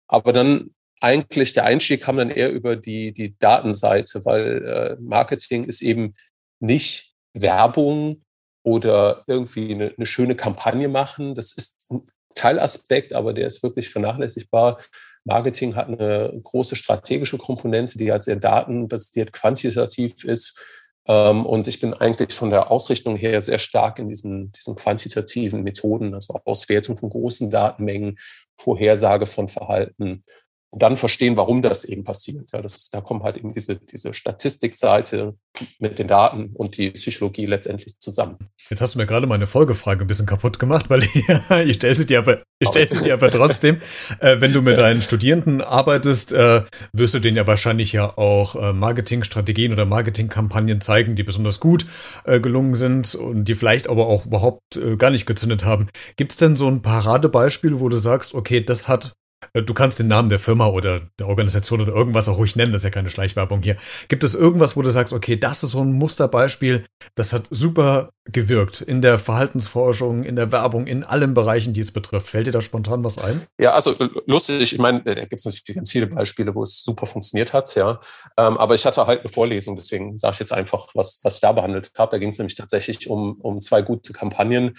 Aber 0.06 0.34
dann 0.34 0.74
eigentlich 1.00 1.52
der 1.52 1.64
Einstieg 1.64 2.02
kam 2.02 2.16
dann 2.16 2.30
eher 2.30 2.50
über 2.50 2.76
die, 2.76 3.12
die 3.12 3.36
Datenseite, 3.38 4.24
weil 4.24 4.64
äh, 4.64 4.96
Marketing 5.00 5.64
ist 5.64 5.82
eben 5.82 6.14
nicht 6.60 7.14
Werbung 7.34 8.24
oder 8.62 9.22
irgendwie 9.26 9.74
eine, 9.74 9.94
eine 9.96 10.06
schöne 10.06 10.34
Kampagne 10.34 10.88
machen. 10.88 11.34
Das 11.34 11.52
ist 11.52 11.90
ein 11.90 12.02
Teilaspekt, 12.34 13.12
aber 13.12 13.32
der 13.32 13.46
ist 13.46 13.62
wirklich 13.62 13.88
vernachlässigbar. 13.88 14.80
Marketing 15.24 15.76
hat 15.76 15.88
eine 15.88 16.32
große 16.42 16.76
strategische 16.76 17.38
Komponente, 17.38 17.98
die 17.98 18.10
halt 18.10 18.22
sehr 18.22 18.36
datenbasiert, 18.36 19.32
quantitativ 19.32 20.24
ist. 20.24 20.64
Ähm, 21.06 21.46
und 21.46 21.68
ich 21.68 21.80
bin 21.80 21.94
eigentlich 21.94 22.32
von 22.32 22.50
der 22.50 22.70
Ausrichtung 22.70 23.16
her 23.16 23.40
sehr 23.40 23.58
stark 23.58 23.98
in 23.98 24.08
diesen, 24.08 24.52
diesen 24.52 24.74
quantitativen 24.74 25.62
Methoden, 25.62 26.14
also 26.14 26.38
Auswertung 26.44 26.96
von 26.96 27.10
großen 27.10 27.50
Datenmengen, 27.50 28.18
Vorhersage 28.56 29.26
von 29.26 29.48
Verhalten 29.48 30.24
dann 30.70 30.96
verstehen, 30.96 31.36
warum 31.36 31.62
das 31.62 31.84
eben 31.84 32.04
passiert. 32.04 32.52
Ja, 32.52 32.60
das, 32.60 32.90
da 32.90 33.00
kommt 33.00 33.22
halt 33.22 33.38
eben 33.38 33.52
diese, 33.52 33.76
diese 33.76 34.12
Statistikseite 34.12 35.34
mit 35.78 35.98
den 35.98 36.08
Daten 36.08 36.50
und 36.54 36.76
die 36.76 36.90
Psychologie 36.90 37.46
letztendlich 37.46 37.98
zusammen. 37.98 38.36
Jetzt 38.68 38.82
hast 38.82 38.94
du 38.94 38.98
mir 38.98 39.06
gerade 39.06 39.26
meine 39.26 39.46
Folgefrage 39.46 40.04
ein 40.04 40.06
bisschen 40.06 40.26
kaputt 40.26 40.58
gemacht, 40.58 40.90
weil 40.90 41.02
ich, 41.66 41.76
stelle 41.76 41.94
sie 41.94 42.06
dir 42.06 42.18
aber, 42.18 42.42
ich 42.58 42.68
stelle 42.68 42.88
sie 42.92 43.04
dir 43.04 43.14
aber 43.14 43.30
trotzdem. 43.30 43.80
Äh, 44.20 44.40
wenn 44.40 44.52
du 44.52 44.60
mit 44.60 44.76
deinen 44.76 45.00
Studierenden 45.00 45.62
arbeitest, 45.62 46.32
äh, 46.32 46.62
wirst 46.92 47.14
du 47.14 47.18
denen 47.18 47.38
ja 47.38 47.46
wahrscheinlich 47.46 47.92
ja 47.92 48.16
auch 48.18 48.54
äh, 48.54 48.72
Marketingstrategien 48.74 49.72
oder 49.72 49.86
Marketingkampagnen 49.86 50.82
zeigen, 50.82 51.16
die 51.16 51.22
besonders 51.22 51.60
gut 51.60 51.86
äh, 52.24 52.40
gelungen 52.40 52.74
sind 52.74 53.14
und 53.14 53.46
die 53.46 53.54
vielleicht 53.54 53.88
aber 53.88 54.06
auch 54.06 54.26
überhaupt 54.26 54.76
äh, 54.76 54.96
gar 54.96 55.10
nicht 55.10 55.24
gezündet 55.24 55.64
haben. 55.64 55.88
Gibt 56.16 56.32
es 56.32 56.36
denn 56.36 56.56
so 56.56 56.68
ein 56.68 56.82
Paradebeispiel, 56.82 57.80
wo 57.80 57.88
du 57.88 57.96
sagst, 57.96 58.34
okay, 58.34 58.60
das 58.60 58.86
hat 58.86 59.14
du 59.52 59.74
kannst 59.74 59.98
den 59.98 60.08
Namen 60.08 60.28
der 60.28 60.38
Firma 60.38 60.66
oder 60.66 61.00
der 61.18 61.28
Organisation 61.28 61.80
oder 61.80 61.92
irgendwas 61.92 62.28
auch 62.28 62.38
ruhig 62.38 62.56
nennen, 62.56 62.72
das 62.72 62.80
ist 62.80 62.84
ja 62.84 62.90
keine 62.90 63.10
Schleichwerbung 63.10 63.62
hier. 63.62 63.76
Gibt 64.08 64.24
es 64.24 64.34
irgendwas, 64.34 64.76
wo 64.76 64.82
du 64.82 64.90
sagst, 64.90 65.12
okay, 65.12 65.36
das 65.36 65.62
ist 65.62 65.72
so 65.72 65.80
ein 65.80 65.92
Musterbeispiel, 65.92 66.84
das 67.14 67.32
hat 67.32 67.46
super 67.50 68.10
gewirkt 68.24 68.80
in 68.80 69.00
der 69.00 69.18
Verhaltensforschung, 69.18 70.24
in 70.24 70.36
der 70.36 70.52
Werbung, 70.52 70.86
in 70.86 71.02
allen 71.02 71.34
Bereichen, 71.34 71.72
die 71.72 71.80
es 71.80 71.92
betrifft. 71.92 72.28
Fällt 72.28 72.46
dir 72.46 72.52
da 72.52 72.60
spontan 72.60 73.02
was 73.04 73.18
ein? 73.18 73.42
Ja, 73.58 73.72
also 73.72 73.92
äh, 73.92 74.08
lustig, 74.26 74.72
ich 74.72 74.78
meine, 74.78 75.02
da 75.02 75.14
gibt 75.14 75.34
es 75.34 75.44
natürlich 75.44 75.74
ganz 75.74 75.90
viele 75.90 76.08
Beispiele, 76.08 76.54
wo 76.54 76.62
es 76.62 76.84
super 76.84 77.06
funktioniert 77.06 77.52
hat, 77.52 77.74
ja. 77.74 78.00
Ähm, 78.36 78.58
aber 78.58 78.74
ich 78.74 78.84
hatte 78.84 79.06
halt 79.06 79.20
eine 79.20 79.28
Vorlesung, 79.28 79.76
deswegen 79.76 80.18
sage 80.18 80.34
ich 80.34 80.40
jetzt 80.40 80.52
einfach, 80.52 80.88
was, 80.94 81.20
was 81.22 81.36
ich 81.36 81.40
da 81.40 81.52
behandelt 81.52 81.90
habe. 81.96 82.10
Da 82.10 82.18
ging 82.18 82.30
es 82.30 82.38
nämlich 82.38 82.56
tatsächlich 82.56 83.08
um, 83.08 83.40
um 83.40 83.60
zwei 83.60 83.82
gute 83.82 84.12
Kampagnen. 84.12 84.74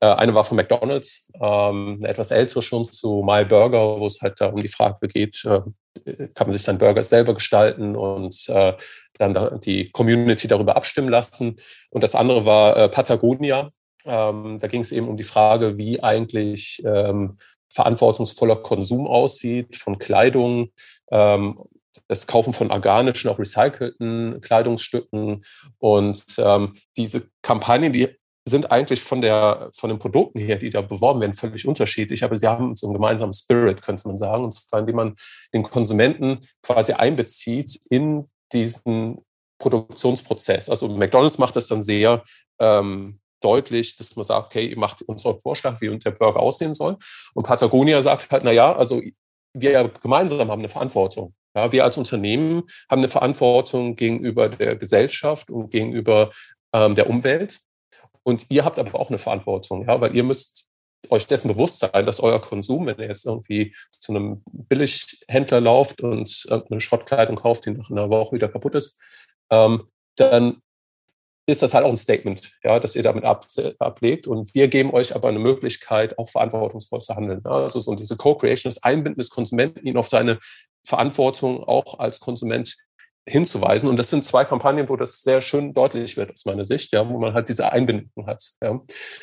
Äh, 0.00 0.06
eine 0.06 0.34
war 0.34 0.44
von 0.44 0.56
McDonald's, 0.56 1.30
ähm, 1.40 1.98
eine 1.98 2.08
etwas 2.08 2.30
ältere 2.30 2.62
schon 2.62 2.84
zu 2.84 3.22
My 3.26 3.44
Burger, 3.44 3.98
wo 3.98 4.06
es 4.06 4.20
halt 4.20 4.40
da 4.40 4.48
um 4.48 4.60
die 4.60 4.68
Frage 4.68 5.08
geht, 5.08 5.44
äh, 5.44 5.60
kann 6.34 6.46
man 6.46 6.52
sich 6.52 6.62
seinen 6.62 6.78
Burger 6.78 7.02
selber 7.02 7.34
gestalten 7.34 7.96
und 7.96 8.48
äh, 8.48 8.74
dann 9.18 9.60
die 9.60 9.90
Community 9.90 10.46
darüber 10.46 10.76
abstimmen 10.76 11.08
lassen. 11.08 11.56
Und 11.90 12.04
das 12.04 12.14
andere 12.14 12.44
war 12.44 12.76
äh, 12.76 12.88
Patagonia. 12.88 13.70
Ähm, 14.04 14.58
da 14.60 14.68
ging 14.68 14.82
es 14.82 14.92
eben 14.92 15.08
um 15.08 15.16
die 15.16 15.24
Frage, 15.24 15.78
wie 15.78 16.02
eigentlich 16.02 16.82
ähm, 16.84 17.38
verantwortungsvoller 17.72 18.56
Konsum 18.56 19.06
aussieht 19.06 19.76
von 19.76 19.98
Kleidung, 19.98 20.70
das 21.10 22.26
Kaufen 22.26 22.52
von 22.52 22.70
organischen, 22.70 23.28
auch 23.28 23.38
recycelten 23.38 24.40
Kleidungsstücken. 24.40 25.44
Und 25.78 26.24
ähm, 26.38 26.74
diese 26.96 27.28
Kampagnen, 27.42 27.92
die 27.92 28.08
sind 28.48 28.70
eigentlich 28.70 29.02
von, 29.02 29.20
der, 29.20 29.70
von 29.74 29.90
den 29.90 29.98
Produkten 29.98 30.38
her, 30.38 30.56
die 30.56 30.70
da 30.70 30.80
beworben 30.80 31.20
werden, 31.20 31.34
völlig 31.34 31.66
unterschiedlich, 31.66 32.22
aber 32.22 32.38
sie 32.38 32.46
haben 32.46 32.76
so 32.76 32.86
einen 32.86 32.94
gemeinsamen 32.94 33.32
Spirit, 33.32 33.82
könnte 33.82 34.06
man 34.06 34.18
sagen, 34.18 34.44
und 34.44 34.52
zwar 34.52 34.80
indem 34.80 34.96
man 34.96 35.14
den 35.52 35.64
Konsumenten 35.64 36.38
quasi 36.62 36.92
einbezieht 36.92 37.78
in 37.90 38.30
diesen 38.52 39.18
Produktionsprozess. 39.58 40.70
Also 40.70 40.88
McDonald's 40.88 41.38
macht 41.38 41.56
das 41.56 41.66
dann 41.66 41.82
sehr 41.82 42.22
ähm, 42.60 43.18
deutlich, 43.42 43.96
dass 43.96 44.14
man 44.14 44.24
sagt, 44.24 44.46
okay, 44.46 44.66
ihr 44.66 44.78
macht 44.78 45.02
uns 45.02 45.24
euren 45.24 45.40
Vorschlag, 45.40 45.80
wie 45.80 45.98
der 45.98 46.10
Burger 46.12 46.40
aussehen 46.40 46.74
soll. 46.74 46.96
Und 47.34 47.44
Patagonia 47.44 48.00
sagt 48.02 48.30
halt, 48.30 48.44
na 48.44 48.52
ja, 48.52 48.74
also 48.74 49.02
wir 49.54 49.88
gemeinsam 50.02 50.50
haben 50.50 50.60
eine 50.60 50.68
Verantwortung. 50.68 51.34
Ja, 51.56 51.72
wir 51.72 51.84
als 51.84 51.96
Unternehmen 51.96 52.62
haben 52.90 53.00
eine 53.00 53.08
Verantwortung 53.08 53.96
gegenüber 53.96 54.50
der 54.50 54.76
Gesellschaft 54.76 55.50
und 55.50 55.70
gegenüber 55.70 56.30
ähm, 56.74 56.94
der 56.94 57.08
Umwelt. 57.08 57.60
Und 58.26 58.46
ihr 58.48 58.64
habt 58.64 58.80
aber 58.80 58.98
auch 58.98 59.08
eine 59.08 59.18
Verantwortung, 59.18 59.86
ja, 59.86 60.00
weil 60.00 60.16
ihr 60.16 60.24
müsst 60.24 60.68
euch 61.10 61.28
dessen 61.28 61.46
bewusst 61.46 61.78
sein, 61.78 62.06
dass 62.06 62.18
euer 62.18 62.42
Konsum, 62.42 62.86
wenn 62.86 62.98
ihr 62.98 63.06
jetzt 63.06 63.24
irgendwie 63.24 63.72
zu 63.92 64.12
einem 64.12 64.42
Billighändler 64.50 65.60
lauft 65.60 66.00
und 66.00 66.46
eine 66.50 66.80
Schrottkleidung 66.80 67.36
kauft, 67.36 67.66
die 67.66 67.70
nach 67.70 67.88
einer 67.88 68.10
Woche 68.10 68.34
wieder 68.34 68.48
kaputt 68.48 68.74
ist, 68.74 69.00
ähm, 69.50 69.84
dann 70.16 70.60
ist 71.48 71.62
das 71.62 71.72
halt 71.72 71.84
auch 71.84 71.90
ein 71.90 71.96
Statement, 71.96 72.50
ja, 72.64 72.80
dass 72.80 72.96
ihr 72.96 73.04
damit 73.04 73.22
ab, 73.22 73.46
ablegt. 73.78 74.26
Und 74.26 74.52
wir 74.56 74.66
geben 74.66 74.92
euch 74.92 75.14
aber 75.14 75.28
eine 75.28 75.38
Möglichkeit, 75.38 76.18
auch 76.18 76.28
verantwortungsvoll 76.28 77.02
zu 77.02 77.14
handeln. 77.14 77.42
Ja. 77.44 77.52
Also 77.52 77.78
so 77.78 77.94
diese 77.94 78.16
Co-Creation, 78.16 78.70
das 78.70 78.82
Einbinden 78.82 79.20
des 79.20 79.30
Konsumenten, 79.30 79.86
ihn 79.86 79.96
auf 79.96 80.08
seine 80.08 80.40
Verantwortung 80.82 81.62
auch 81.62 82.00
als 82.00 82.18
Konsument 82.18 82.76
hinzuweisen. 83.28 83.88
Und 83.88 83.96
das 83.96 84.10
sind 84.10 84.24
zwei 84.24 84.44
Kampagnen, 84.44 84.88
wo 84.88 84.96
das 84.96 85.22
sehr 85.22 85.42
schön 85.42 85.74
deutlich 85.74 86.16
wird 86.16 86.32
aus 86.32 86.44
meiner 86.44 86.64
Sicht, 86.64 86.92
ja, 86.92 87.08
wo 87.08 87.18
man 87.18 87.34
halt 87.34 87.48
diese 87.48 87.72
Einbindung 87.72 88.26
hat. 88.26 88.52
Ja. 88.62 88.80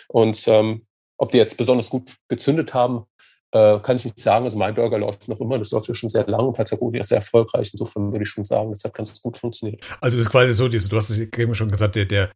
Und 0.09 0.47
ähm, 0.47 0.85
ob 1.17 1.31
die 1.31 1.37
jetzt 1.37 1.57
besonders 1.57 1.89
gut 1.89 2.13
gezündet 2.27 2.73
haben, 2.73 3.05
äh, 3.53 3.79
kann 3.79 3.97
ich 3.97 4.05
nicht 4.05 4.19
sagen. 4.19 4.45
Also 4.45 4.57
mein 4.57 4.73
Burger 4.73 4.97
läuft 4.97 5.27
noch 5.29 5.39
immer, 5.39 5.59
das 5.59 5.71
läuft 5.71 5.87
ja 5.87 5.93
schon 5.93 6.09
sehr 6.09 6.25
lange. 6.27 6.51
Patagonia 6.51 7.01
ist 7.01 7.09
sehr 7.09 7.19
erfolgreich. 7.19 7.69
Insofern 7.71 8.11
würde 8.11 8.23
ich 8.23 8.29
schon 8.29 8.43
sagen, 8.43 8.71
das 8.71 8.83
hat 8.83 8.93
ganz 8.93 9.21
gut 9.21 9.37
funktioniert. 9.37 9.81
Also 10.01 10.17
es 10.17 10.25
ist 10.25 10.31
quasi 10.31 10.53
so, 10.53 10.67
du 10.67 10.77
hast 10.77 11.09
es 11.09 11.19
eben 11.19 11.55
schon 11.55 11.69
gesagt, 11.69 11.95
der, 11.95 12.05
der, 12.05 12.31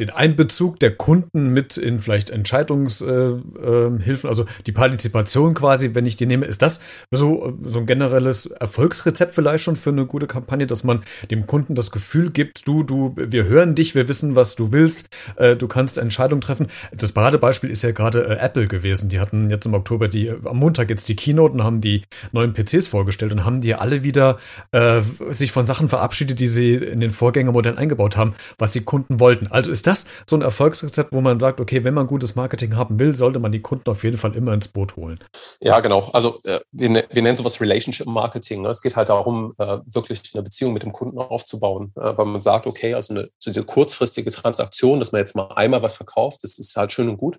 den 0.00 0.10
Einbezug 0.10 0.80
der 0.80 0.96
Kunden 0.96 1.48
mit 1.48 1.76
in 1.76 2.00
vielleicht 2.00 2.30
Entscheidungshilfen, 2.30 3.62
äh, 3.64 4.12
äh, 4.12 4.28
also 4.28 4.44
die 4.66 4.72
Partizipation 4.72 5.54
quasi, 5.54 5.94
wenn 5.94 6.06
ich 6.06 6.16
die 6.16 6.26
nehme, 6.26 6.46
ist 6.46 6.62
das 6.62 6.80
so, 7.12 7.56
so 7.62 7.78
ein 7.78 7.86
generelles 7.86 8.46
Erfolgsrezept 8.46 9.32
vielleicht 9.32 9.62
schon 9.62 9.76
für 9.76 9.90
eine 9.90 10.06
gute 10.06 10.26
Kampagne, 10.26 10.66
dass 10.66 10.82
man 10.82 11.04
dem 11.30 11.46
Kunden 11.46 11.76
das 11.76 11.92
Gefühl 11.92 12.30
gibt, 12.30 12.66
du, 12.66 12.82
du, 12.82 13.14
wir 13.16 13.44
hören 13.44 13.76
dich, 13.76 13.94
wir 13.94 14.08
wissen, 14.08 14.34
was 14.34 14.56
du 14.56 14.72
willst, 14.72 15.08
äh, 15.36 15.54
du 15.54 15.68
kannst 15.68 15.98
Entscheidungen 15.98 16.40
treffen. 16.40 16.66
Das 16.92 17.12
Paradebeispiel 17.12 17.70
ist 17.70 17.82
ja 17.82 17.92
gerade 17.92 18.24
äh, 18.24 18.38
Apple 18.38 18.66
gewesen. 18.66 19.08
Die 19.08 19.20
hatten 19.20 19.48
jetzt 19.50 19.66
im 19.66 19.74
Oktober 19.74 20.08
die, 20.08 20.32
am 20.46 20.58
Montag 20.58 20.90
jetzt 20.90 21.08
die 21.08 21.16
Keynote 21.16 21.54
und 21.54 21.64
haben 21.64 21.80
die 21.80 22.02
neuen 22.32 22.54
PCs 22.54 22.86
vorgestellt 22.86 23.32
und 23.32 23.44
haben 23.44 23.60
die 23.60 23.74
alle 23.74 24.02
wieder 24.02 24.38
äh, 24.72 25.02
sich 25.30 25.52
von 25.52 25.66
Sachen 25.66 25.88
verabschiedet, 25.88 26.40
die 26.40 26.48
sie 26.48 26.74
in 26.74 27.00
den 27.00 27.10
Vorgängermodellen 27.10 27.78
eingebaut 27.78 28.16
haben, 28.16 28.34
was 28.58 28.72
die 28.72 28.82
Kunden 28.82 29.20
wollten. 29.20 29.46
Also 29.48 29.70
ist 29.70 29.86
das 29.86 30.06
so 30.28 30.36
ein 30.36 30.42
Erfolgsrezept, 30.42 31.12
wo 31.12 31.20
man 31.20 31.40
sagt, 31.40 31.60
okay, 31.60 31.84
wenn 31.84 31.94
man 31.94 32.06
gutes 32.06 32.34
Marketing 32.36 32.76
haben 32.76 32.98
will, 32.98 33.14
sollte 33.14 33.38
man 33.38 33.52
die 33.52 33.60
Kunden 33.60 33.88
auf 33.90 34.04
jeden 34.04 34.18
Fall 34.18 34.34
immer 34.34 34.52
ins 34.52 34.68
Boot 34.68 34.96
holen? 34.96 35.18
Ja, 35.60 35.80
genau. 35.80 36.10
Also 36.12 36.40
äh, 36.44 36.60
wir, 36.72 36.90
ne-, 36.90 37.04
wir 37.10 37.22
nennen 37.22 37.36
sowas 37.36 37.60
Relationship 37.60 38.06
Marketing. 38.06 38.62
Ne? 38.62 38.68
Es 38.68 38.82
geht 38.82 38.96
halt 38.96 39.08
darum, 39.08 39.54
äh, 39.58 39.78
wirklich 39.86 40.20
eine 40.34 40.42
Beziehung 40.42 40.72
mit 40.72 40.82
dem 40.82 40.92
Kunden 40.92 41.18
aufzubauen, 41.18 41.92
äh, 41.96 42.16
weil 42.16 42.26
man 42.26 42.40
sagt, 42.40 42.66
okay, 42.66 42.94
also 42.94 43.14
eine, 43.14 43.28
so 43.38 43.50
diese 43.50 43.64
kurzfristige 43.64 44.30
Transaktion, 44.30 44.98
dass 44.98 45.12
man 45.12 45.20
jetzt 45.20 45.36
mal 45.36 45.48
einmal 45.54 45.82
was 45.82 45.96
verkauft, 45.96 46.40
das 46.42 46.58
ist 46.58 46.76
halt 46.76 46.92
schön 46.92 47.08
und 47.08 47.16
gut. 47.16 47.38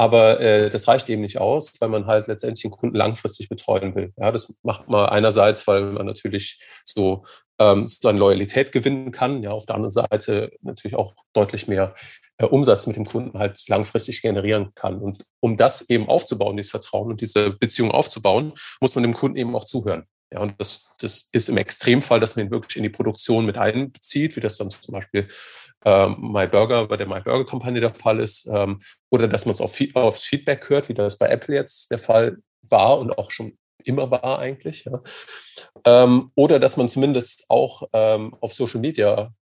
Aber 0.00 0.40
äh, 0.40 0.70
das 0.70 0.86
reicht 0.86 1.08
eben 1.08 1.22
nicht 1.22 1.38
aus, 1.38 1.72
weil 1.80 1.88
man 1.88 2.06
halt 2.06 2.28
letztendlich 2.28 2.62
den 2.62 2.70
Kunden 2.70 2.94
langfristig 2.94 3.48
betreuen 3.48 3.96
will. 3.96 4.12
Ja, 4.16 4.30
das 4.30 4.58
macht 4.62 4.88
man 4.88 5.06
einerseits, 5.06 5.66
weil 5.66 5.82
man 5.82 6.06
natürlich 6.06 6.60
so 6.84 7.24
ähm, 7.60 7.88
so 7.88 8.08
eine 8.08 8.18
Loyalität 8.18 8.70
gewinnen 8.70 9.10
kann. 9.10 9.42
Ja, 9.42 9.50
auf 9.50 9.66
der 9.66 9.74
anderen 9.74 9.90
Seite 9.90 10.52
natürlich 10.60 10.96
auch 10.96 11.14
deutlich 11.32 11.66
mehr 11.66 11.94
äh, 12.38 12.46
Umsatz 12.46 12.86
mit 12.86 12.96
dem 12.96 13.04
Kunden 13.04 13.36
halt 13.36 13.68
langfristig 13.68 14.22
generieren 14.22 14.70
kann. 14.74 15.00
Und 15.00 15.24
um 15.40 15.56
das 15.56 15.90
eben 15.90 16.08
aufzubauen, 16.08 16.56
dieses 16.56 16.70
Vertrauen 16.70 17.10
und 17.10 17.20
diese 17.20 17.50
Beziehung 17.50 17.90
aufzubauen, 17.90 18.52
muss 18.80 18.94
man 18.94 19.02
dem 19.02 19.14
Kunden 19.14 19.36
eben 19.36 19.56
auch 19.56 19.64
zuhören. 19.64 20.06
Ja, 20.32 20.40
und 20.40 20.54
das, 20.58 20.90
das 21.00 21.30
ist 21.32 21.48
im 21.48 21.56
Extremfall, 21.56 22.20
dass 22.20 22.36
man 22.36 22.46
ihn 22.46 22.50
wirklich 22.50 22.76
in 22.76 22.82
die 22.82 22.90
Produktion 22.90 23.46
mit 23.46 23.56
einbezieht, 23.56 24.36
wie 24.36 24.40
das 24.40 24.58
dann 24.58 24.70
zum 24.70 24.92
Beispiel 24.92 25.26
ähm, 25.84 26.16
MyBurger 26.20 26.86
bei 26.86 26.96
der 26.96 27.06
MyBurger-Kampagne 27.06 27.80
der 27.80 27.94
Fall 27.94 28.20
ist, 28.20 28.46
ähm, 28.52 28.78
oder 29.10 29.28
dass 29.28 29.46
man 29.46 29.54
es 29.54 29.60
auf, 29.60 29.78
aufs 29.94 30.24
Feedback 30.24 30.68
hört, 30.68 30.88
wie 30.88 30.94
das 30.94 31.16
bei 31.16 31.28
Apple 31.28 31.54
jetzt 31.54 31.90
der 31.90 31.98
Fall 31.98 32.38
war 32.68 32.98
und 32.98 33.16
auch 33.16 33.30
schon 33.30 33.56
immer 33.84 34.10
war 34.10 34.38
eigentlich. 34.38 34.84
Ja. 34.84 35.00
Ähm, 35.84 36.30
oder 36.34 36.58
dass 36.58 36.76
man 36.76 36.88
zumindest 36.88 37.44
auch 37.48 37.88
ähm, 37.92 38.34
auf 38.40 38.52
Social 38.52 38.80
Media 38.80 39.32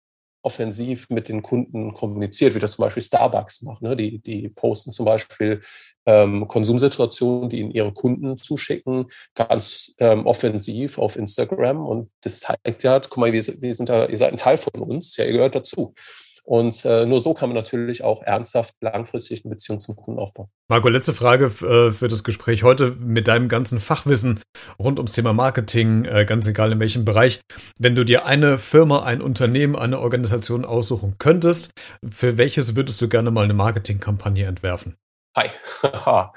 offensiv 0.47 1.11
mit 1.11 1.29
den 1.29 1.43
Kunden 1.43 1.93
kommuniziert, 1.93 2.55
wie 2.55 2.61
das 2.61 2.73
zum 2.77 2.85
Beispiel 2.85 3.03
Starbucks 3.03 3.63
macht. 3.63 3.83
Ne? 3.83 3.97
Die, 3.97 4.21
die 4.21 4.49
posten 4.49 4.93
zum 4.93 5.05
Beispiel 5.05 5.61
ähm, 6.07 6.47
Konsumsituationen, 6.47 7.51
die 7.51 7.59
ihnen 7.59 7.73
ihre 7.73 7.93
Kunden 7.93 8.39
zuschicken, 8.39 9.07
ganz 9.35 9.93
ähm, 9.99 10.25
offensiv 10.25 10.99
auf 10.99 11.17
Instagram. 11.17 11.85
Und 11.85 12.11
das 12.23 12.41
zeigt 12.41 12.85
ja, 12.85 13.01
guck 13.01 13.19
mal, 13.19 13.33
wir, 13.33 13.43
wir 13.43 13.75
sind 13.75 13.89
da, 13.89 14.07
ihr 14.07 14.19
seid 14.19 14.31
ein 14.31 14.37
Teil 14.37 14.57
von 14.57 14.81
uns, 14.83 15.17
ja, 15.17 15.25
ihr 15.25 15.33
gehört 15.33 15.57
dazu. 15.57 15.95
Und 16.47 16.85
äh, 16.85 17.07
nur 17.07 17.21
so 17.21 17.35
kann 17.35 17.49
man 17.49 17.57
natürlich 17.57 18.05
auch 18.05 18.23
ernsthaft 18.23 18.75
langfristig 18.81 19.45
eine 19.45 19.51
Beziehung 19.51 19.81
zum 19.81 19.97
Kunden 19.97 20.21
aufbauen. 20.21 20.49
Marco, 20.69 20.89
letzte 20.89 21.13
Frage 21.13 21.47
äh, 21.47 21.91
für 21.91 22.07
das 22.07 22.23
Gespräch 22.23 22.63
heute 22.63 22.93
mit 22.93 23.27
deinem 23.27 23.49
ganzen 23.49 23.81
Fachwissen 23.81 24.41
rund 24.79 25.01
ums 25.01 25.11
Thema 25.11 25.33
Marketing, 25.33 26.05
äh, 26.05 26.25
ganz 26.25 26.47
egal 26.47 26.71
in 26.71 26.79
welchem 26.79 27.05
Bereich. 27.05 27.41
Wenn 27.79 27.97
du 27.97 28.05
dir 28.05 28.27
eine 28.27 28.59
Firma, 28.59 29.03
ein 29.03 29.23
Unternehmen, 29.23 29.75
eine 29.75 29.99
Organisation 29.99 30.65
aussuchen 30.65 31.17
könntest, 31.19 31.73
für 32.09 32.39
welches 32.39 32.77
würdest 32.77 33.03
du 33.03 33.09
gerne 33.09 33.33
mal 33.33 33.43
eine 33.43 33.55
Marketingkampagne 33.55 34.47
entwerfen? 34.47 34.97
Hi. 35.37 35.51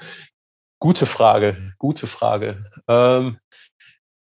gute 0.80 1.06
Frage, 1.06 1.72
gute 1.78 2.08
Frage. 2.08 2.64
Ähm, 2.88 3.38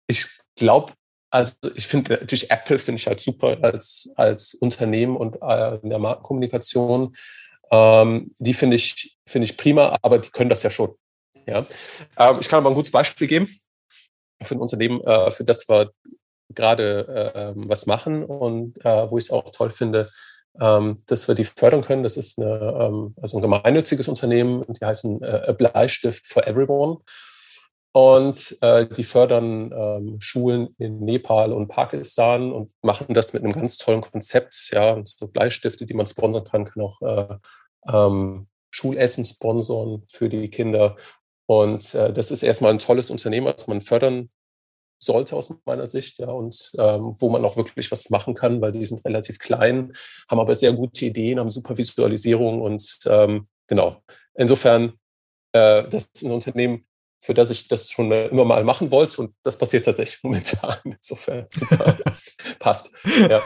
ich 0.08 0.26
glaube, 0.58 0.94
also 1.36 1.54
ich 1.76 1.86
finde 1.86 2.14
natürlich 2.14 2.50
Apple 2.50 2.80
finde 2.80 3.00
ich 3.00 3.08
halt 3.08 3.20
super 3.20 3.58
als, 3.62 4.10
als 4.16 4.54
Unternehmen 4.56 5.18
und 5.18 5.36
äh, 5.42 5.76
in 5.84 5.90
der 5.90 6.00
Markenkommunikation. 6.00 7.14
Ähm, 7.72 8.32
die 8.40 8.54
finde 8.54 8.78
ich, 8.78 9.18
finde 9.28 9.46
ich 9.46 9.58
prima, 9.58 9.98
aber 10.02 10.20
die 10.20 10.30
können 10.30 10.50
das 10.50 10.64
ja 10.64 10.70
schon. 10.70 10.96
Ja. 11.46 11.66
Ähm, 12.18 12.38
ich 12.40 12.48
kann 12.48 12.60
aber 12.60 12.70
ein 12.70 12.76
gutes 12.76 12.92
Beispiel 12.92 13.28
geben 13.28 13.50
für 14.42 14.56
ein 14.56 14.62
Unternehmen, 14.62 15.02
äh, 15.02 15.30
für 15.32 15.44
das 15.44 15.68
wir 15.68 15.92
gerade 16.54 17.34
äh, 17.36 17.54
was 17.56 17.86
machen 17.86 18.24
und 18.24 18.78
äh, 18.86 19.12
wo 19.12 19.18
ich 19.18 19.26
es 19.26 19.32
auch 19.32 19.50
toll 19.52 19.72
finde, 19.72 20.10
ähm, 20.62 20.98
dass 21.08 21.28
wir 21.28 21.36
die 21.36 21.44
fördern 21.44 21.82
können. 21.82 22.04
Das 22.04 22.16
ist 22.16 22.40
eine, 22.40 22.78
ähm, 22.80 23.14
also 23.22 23.40
ein 23.40 23.42
gemeinnütziges 23.42 24.08
Unternehmen, 24.08 24.64
die 24.70 24.86
heißen 24.86 25.22
äh, 25.22 25.54
Bleistift 25.58 26.28
for 26.28 26.48
Everyone. 26.48 27.00
Und 27.96 28.58
äh, 28.60 28.86
die 28.88 29.06
fördern 29.06 29.72
ähm, 29.72 30.18
Schulen 30.20 30.68
in 30.80 31.00
Nepal 31.00 31.54
und 31.54 31.70
Pakistan 31.70 32.52
und 32.52 32.74
machen 32.82 33.14
das 33.14 33.32
mit 33.32 33.42
einem 33.42 33.54
ganz 33.54 33.78
tollen 33.78 34.02
Konzept. 34.02 34.70
Ja, 34.74 34.92
und 34.92 35.08
so 35.08 35.30
Bleistifte, 35.30 35.86
die 35.86 35.94
man 35.94 36.06
sponsern 36.06 36.44
kann, 36.44 36.66
kann 36.66 36.84
auch 36.84 37.02
äh, 37.02 37.36
ähm, 37.88 38.48
Schulessen 38.70 39.24
sponsoren 39.24 40.04
für 40.10 40.28
die 40.28 40.50
Kinder. 40.50 40.98
Und 41.46 41.96
äh, 41.96 42.12
das 42.12 42.32
ist 42.32 42.44
erstmal 42.44 42.72
ein 42.72 42.80
tolles 42.80 43.12
Unternehmen, 43.12 43.48
was 43.48 43.66
man 43.68 43.80
fördern 43.80 44.30
sollte 45.02 45.38
aus 45.38 45.56
meiner 45.66 45.88
Sicht, 45.88 46.20
ja, 46.20 46.28
und 46.28 46.72
ähm, 46.78 47.16
wo 47.20 47.30
man 47.30 47.46
auch 47.46 47.56
wirklich 47.56 47.90
was 47.94 48.10
machen 48.10 48.34
kann, 48.34 48.60
weil 48.60 48.74
die 48.74 48.86
sind 48.86 49.06
relativ 49.06 49.40
klein, 49.40 49.94
haben 50.30 50.40
aber 50.42 50.56
sehr 50.56 50.74
gute 50.74 51.06
Ideen, 51.06 51.40
haben 51.40 51.50
super 51.50 51.78
Visualisierung 51.78 52.62
und 52.62 53.00
ähm, 53.06 53.48
genau. 53.68 54.02
Insofern, 54.34 55.00
äh, 55.54 55.88
das 55.88 56.10
ist 56.14 56.26
ein 56.26 56.32
Unternehmen, 56.32 56.85
für 57.26 57.34
das 57.34 57.50
ich 57.50 57.68
das 57.68 57.90
schon 57.90 58.12
immer 58.12 58.46
mal 58.46 58.64
machen 58.64 58.92
wollte. 58.92 59.22
Und 59.22 59.36
das 59.44 59.58
passiert 59.58 59.86
tatsächlich 59.86 60.20
momentan. 60.24 60.78
Insofern 60.84 61.48
super. 61.50 61.98
Passt. 62.60 62.94
Ja. 63.30 63.42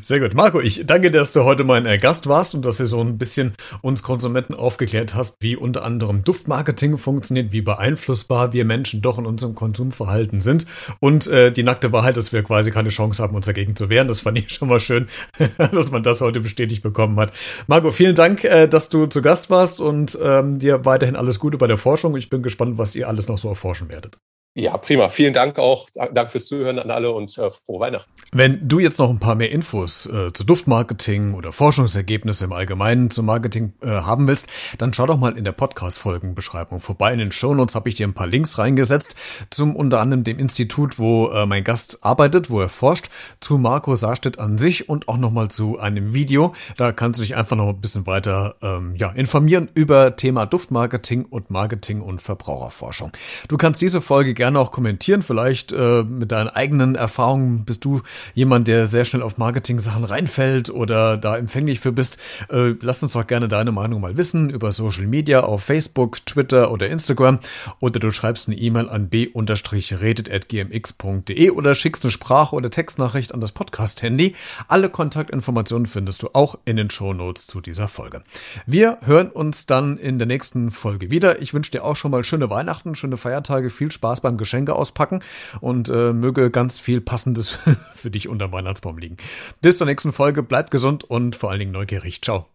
Sehr 0.00 0.20
gut. 0.20 0.34
Marco, 0.34 0.60
ich 0.60 0.86
danke 0.86 1.10
dass 1.10 1.32
du 1.32 1.44
heute 1.44 1.64
mein 1.64 1.86
äh, 1.86 1.98
Gast 1.98 2.26
warst 2.26 2.54
und 2.54 2.64
dass 2.64 2.78
du 2.78 2.86
so 2.86 3.00
ein 3.00 3.18
bisschen 3.18 3.54
uns 3.82 4.02
Konsumenten 4.02 4.54
aufgeklärt 4.54 5.14
hast, 5.14 5.36
wie 5.40 5.56
unter 5.56 5.84
anderem 5.84 6.22
Duftmarketing 6.22 6.98
funktioniert, 6.98 7.52
wie 7.52 7.60
beeinflussbar 7.60 8.52
wir 8.52 8.64
Menschen 8.64 9.02
doch 9.02 9.18
in 9.18 9.26
unserem 9.26 9.54
Konsumverhalten 9.54 10.40
sind 10.40 10.66
und 11.00 11.26
äh, 11.26 11.52
die 11.52 11.62
nackte 11.62 11.92
Wahrheit, 11.92 12.16
dass 12.16 12.32
wir 12.32 12.42
quasi 12.42 12.70
keine 12.70 12.88
Chance 12.88 13.22
haben, 13.22 13.34
uns 13.34 13.46
dagegen 13.46 13.76
zu 13.76 13.88
wehren. 13.88 14.08
Das 14.08 14.20
fand 14.20 14.38
ich 14.38 14.50
schon 14.54 14.68
mal 14.68 14.80
schön, 14.80 15.06
dass 15.58 15.90
man 15.90 16.02
das 16.02 16.20
heute 16.20 16.40
bestätigt 16.40 16.82
bekommen 16.82 17.18
hat. 17.18 17.32
Marco, 17.66 17.90
vielen 17.90 18.14
Dank, 18.14 18.44
äh, 18.44 18.66
dass 18.68 18.88
du 18.88 19.06
zu 19.06 19.22
Gast 19.22 19.50
warst 19.50 19.80
und 19.80 20.18
ähm, 20.22 20.58
dir 20.58 20.84
weiterhin 20.84 21.16
alles 21.16 21.38
Gute 21.38 21.58
bei 21.58 21.66
der 21.66 21.76
Forschung. 21.76 22.16
Ich 22.16 22.30
bin 22.30 22.42
gespannt, 22.42 22.78
was 22.78 22.96
ihr 22.96 23.08
alles 23.08 23.28
noch 23.28 23.38
so 23.38 23.48
erforschen 23.48 23.90
werdet. 23.90 24.16
Ja, 24.54 24.76
prima. 24.76 25.08
Vielen 25.08 25.32
Dank 25.32 25.58
auch. 25.58 25.88
Danke 25.94 26.32
fürs 26.32 26.46
Zuhören 26.46 26.78
an 26.78 26.90
alle 26.90 27.10
und 27.10 27.38
äh, 27.38 27.50
frohe 27.50 27.80
Weihnachten. 27.80 28.10
Wenn 28.32 28.68
du 28.68 28.80
jetzt 28.80 28.98
noch 28.98 29.08
ein 29.08 29.18
paar 29.18 29.34
mehr 29.34 29.50
Infos 29.50 30.04
äh, 30.04 30.30
zu 30.34 30.44
Duftmarketing 30.44 31.32
oder 31.32 31.52
Forschungsergebnisse 31.52 32.44
im 32.44 32.52
Allgemeinen 32.52 33.08
zum 33.08 33.24
Marketing 33.24 33.72
äh, 33.80 33.86
haben 33.86 34.26
willst, 34.26 34.48
dann 34.76 34.92
schau 34.92 35.06
doch 35.06 35.16
mal 35.16 35.38
in 35.38 35.44
der 35.44 35.52
Podcast-Folgenbeschreibung 35.52 36.80
vorbei. 36.80 37.14
In 37.14 37.18
den 37.18 37.32
Shownotes 37.32 37.74
habe 37.74 37.88
ich 37.88 37.94
dir 37.94 38.06
ein 38.06 38.12
paar 38.12 38.26
Links 38.26 38.58
reingesetzt 38.58 39.16
zum 39.48 39.74
unter 39.74 40.00
anderem 40.00 40.22
dem 40.22 40.38
Institut, 40.38 40.98
wo 40.98 41.30
äh, 41.30 41.46
mein 41.46 41.64
Gast 41.64 42.00
arbeitet, 42.02 42.50
wo 42.50 42.60
er 42.60 42.68
forscht, 42.68 43.08
zu 43.40 43.56
Marco 43.56 43.96
Saarstedt 43.96 44.38
an 44.38 44.58
sich 44.58 44.86
und 44.86 45.08
auch 45.08 45.16
nochmal 45.16 45.48
zu 45.48 45.78
einem 45.78 46.12
Video. 46.12 46.54
Da 46.76 46.92
kannst 46.92 47.18
du 47.18 47.24
dich 47.24 47.36
einfach 47.36 47.56
noch 47.56 47.70
ein 47.70 47.80
bisschen 47.80 48.06
weiter 48.06 48.56
ähm, 48.60 48.96
ja, 48.96 49.12
informieren 49.12 49.70
über 49.72 50.14
Thema 50.16 50.44
Duftmarketing 50.44 51.24
und 51.24 51.50
Marketing 51.50 52.02
und 52.02 52.20
Verbraucherforschung. 52.20 53.12
Du 53.48 53.56
kannst 53.56 53.80
diese 53.80 54.02
Folge 54.02 54.34
gerne 54.42 54.58
auch 54.58 54.72
kommentieren. 54.72 55.22
Vielleicht 55.22 55.70
äh, 55.70 56.02
mit 56.02 56.32
deinen 56.32 56.48
eigenen 56.48 56.96
Erfahrungen 56.96 57.64
bist 57.64 57.84
du 57.84 58.00
jemand, 58.34 58.66
der 58.66 58.88
sehr 58.88 59.04
schnell 59.04 59.22
auf 59.22 59.38
Marketing-Sachen 59.38 60.02
reinfällt 60.02 60.68
oder 60.68 61.16
da 61.16 61.36
empfänglich 61.36 61.78
für 61.78 61.92
bist. 61.92 62.18
Äh, 62.50 62.74
lass 62.80 63.04
uns 63.04 63.12
doch 63.12 63.24
gerne 63.24 63.46
deine 63.46 63.70
Meinung 63.70 64.00
mal 64.00 64.16
wissen 64.16 64.50
über 64.50 64.72
Social 64.72 65.06
Media 65.06 65.44
auf 65.44 65.62
Facebook, 65.62 66.26
Twitter 66.26 66.72
oder 66.72 66.88
Instagram 66.88 67.38
oder 67.78 68.00
du 68.00 68.10
schreibst 68.10 68.48
eine 68.48 68.56
E-Mail 68.56 68.88
an 68.88 69.10
b-redet.gmx.de 69.10 71.50
oder 71.50 71.76
schickst 71.76 72.04
eine 72.04 72.10
Sprach- 72.10 72.52
oder 72.52 72.68
Textnachricht 72.68 73.32
an 73.32 73.40
das 73.40 73.52
Podcast-Handy. 73.52 74.34
Alle 74.66 74.88
Kontaktinformationen 74.88 75.86
findest 75.86 76.24
du 76.24 76.30
auch 76.32 76.58
in 76.64 76.76
den 76.76 76.90
Show 76.90 77.12
Notes 77.12 77.46
zu 77.46 77.60
dieser 77.60 77.86
Folge. 77.86 78.24
Wir 78.66 78.98
hören 79.02 79.28
uns 79.28 79.66
dann 79.66 79.98
in 79.98 80.18
der 80.18 80.26
nächsten 80.26 80.72
Folge 80.72 81.12
wieder. 81.12 81.40
Ich 81.40 81.54
wünsche 81.54 81.70
dir 81.70 81.84
auch 81.84 81.94
schon 81.94 82.10
mal 82.10 82.24
schöne 82.24 82.50
Weihnachten, 82.50 82.96
schöne 82.96 83.16
Feiertage, 83.16 83.70
viel 83.70 83.92
Spaß 83.92 84.20
beim 84.20 84.31
beim 84.32 84.38
Geschenke 84.38 84.74
auspacken 84.74 85.20
und 85.60 85.88
äh, 85.88 86.12
möge 86.12 86.50
ganz 86.50 86.78
viel 86.78 87.00
Passendes 87.00 87.58
für 87.94 88.10
dich 88.10 88.28
unter 88.28 88.50
Weihnachtsbaum 88.52 88.98
liegen. 88.98 89.16
Bis 89.60 89.78
zur 89.78 89.86
nächsten 89.86 90.12
Folge, 90.12 90.42
bleibt 90.42 90.70
gesund 90.70 91.04
und 91.04 91.36
vor 91.36 91.50
allen 91.50 91.60
Dingen 91.60 91.72
neugierig. 91.72 92.22
Ciao. 92.22 92.46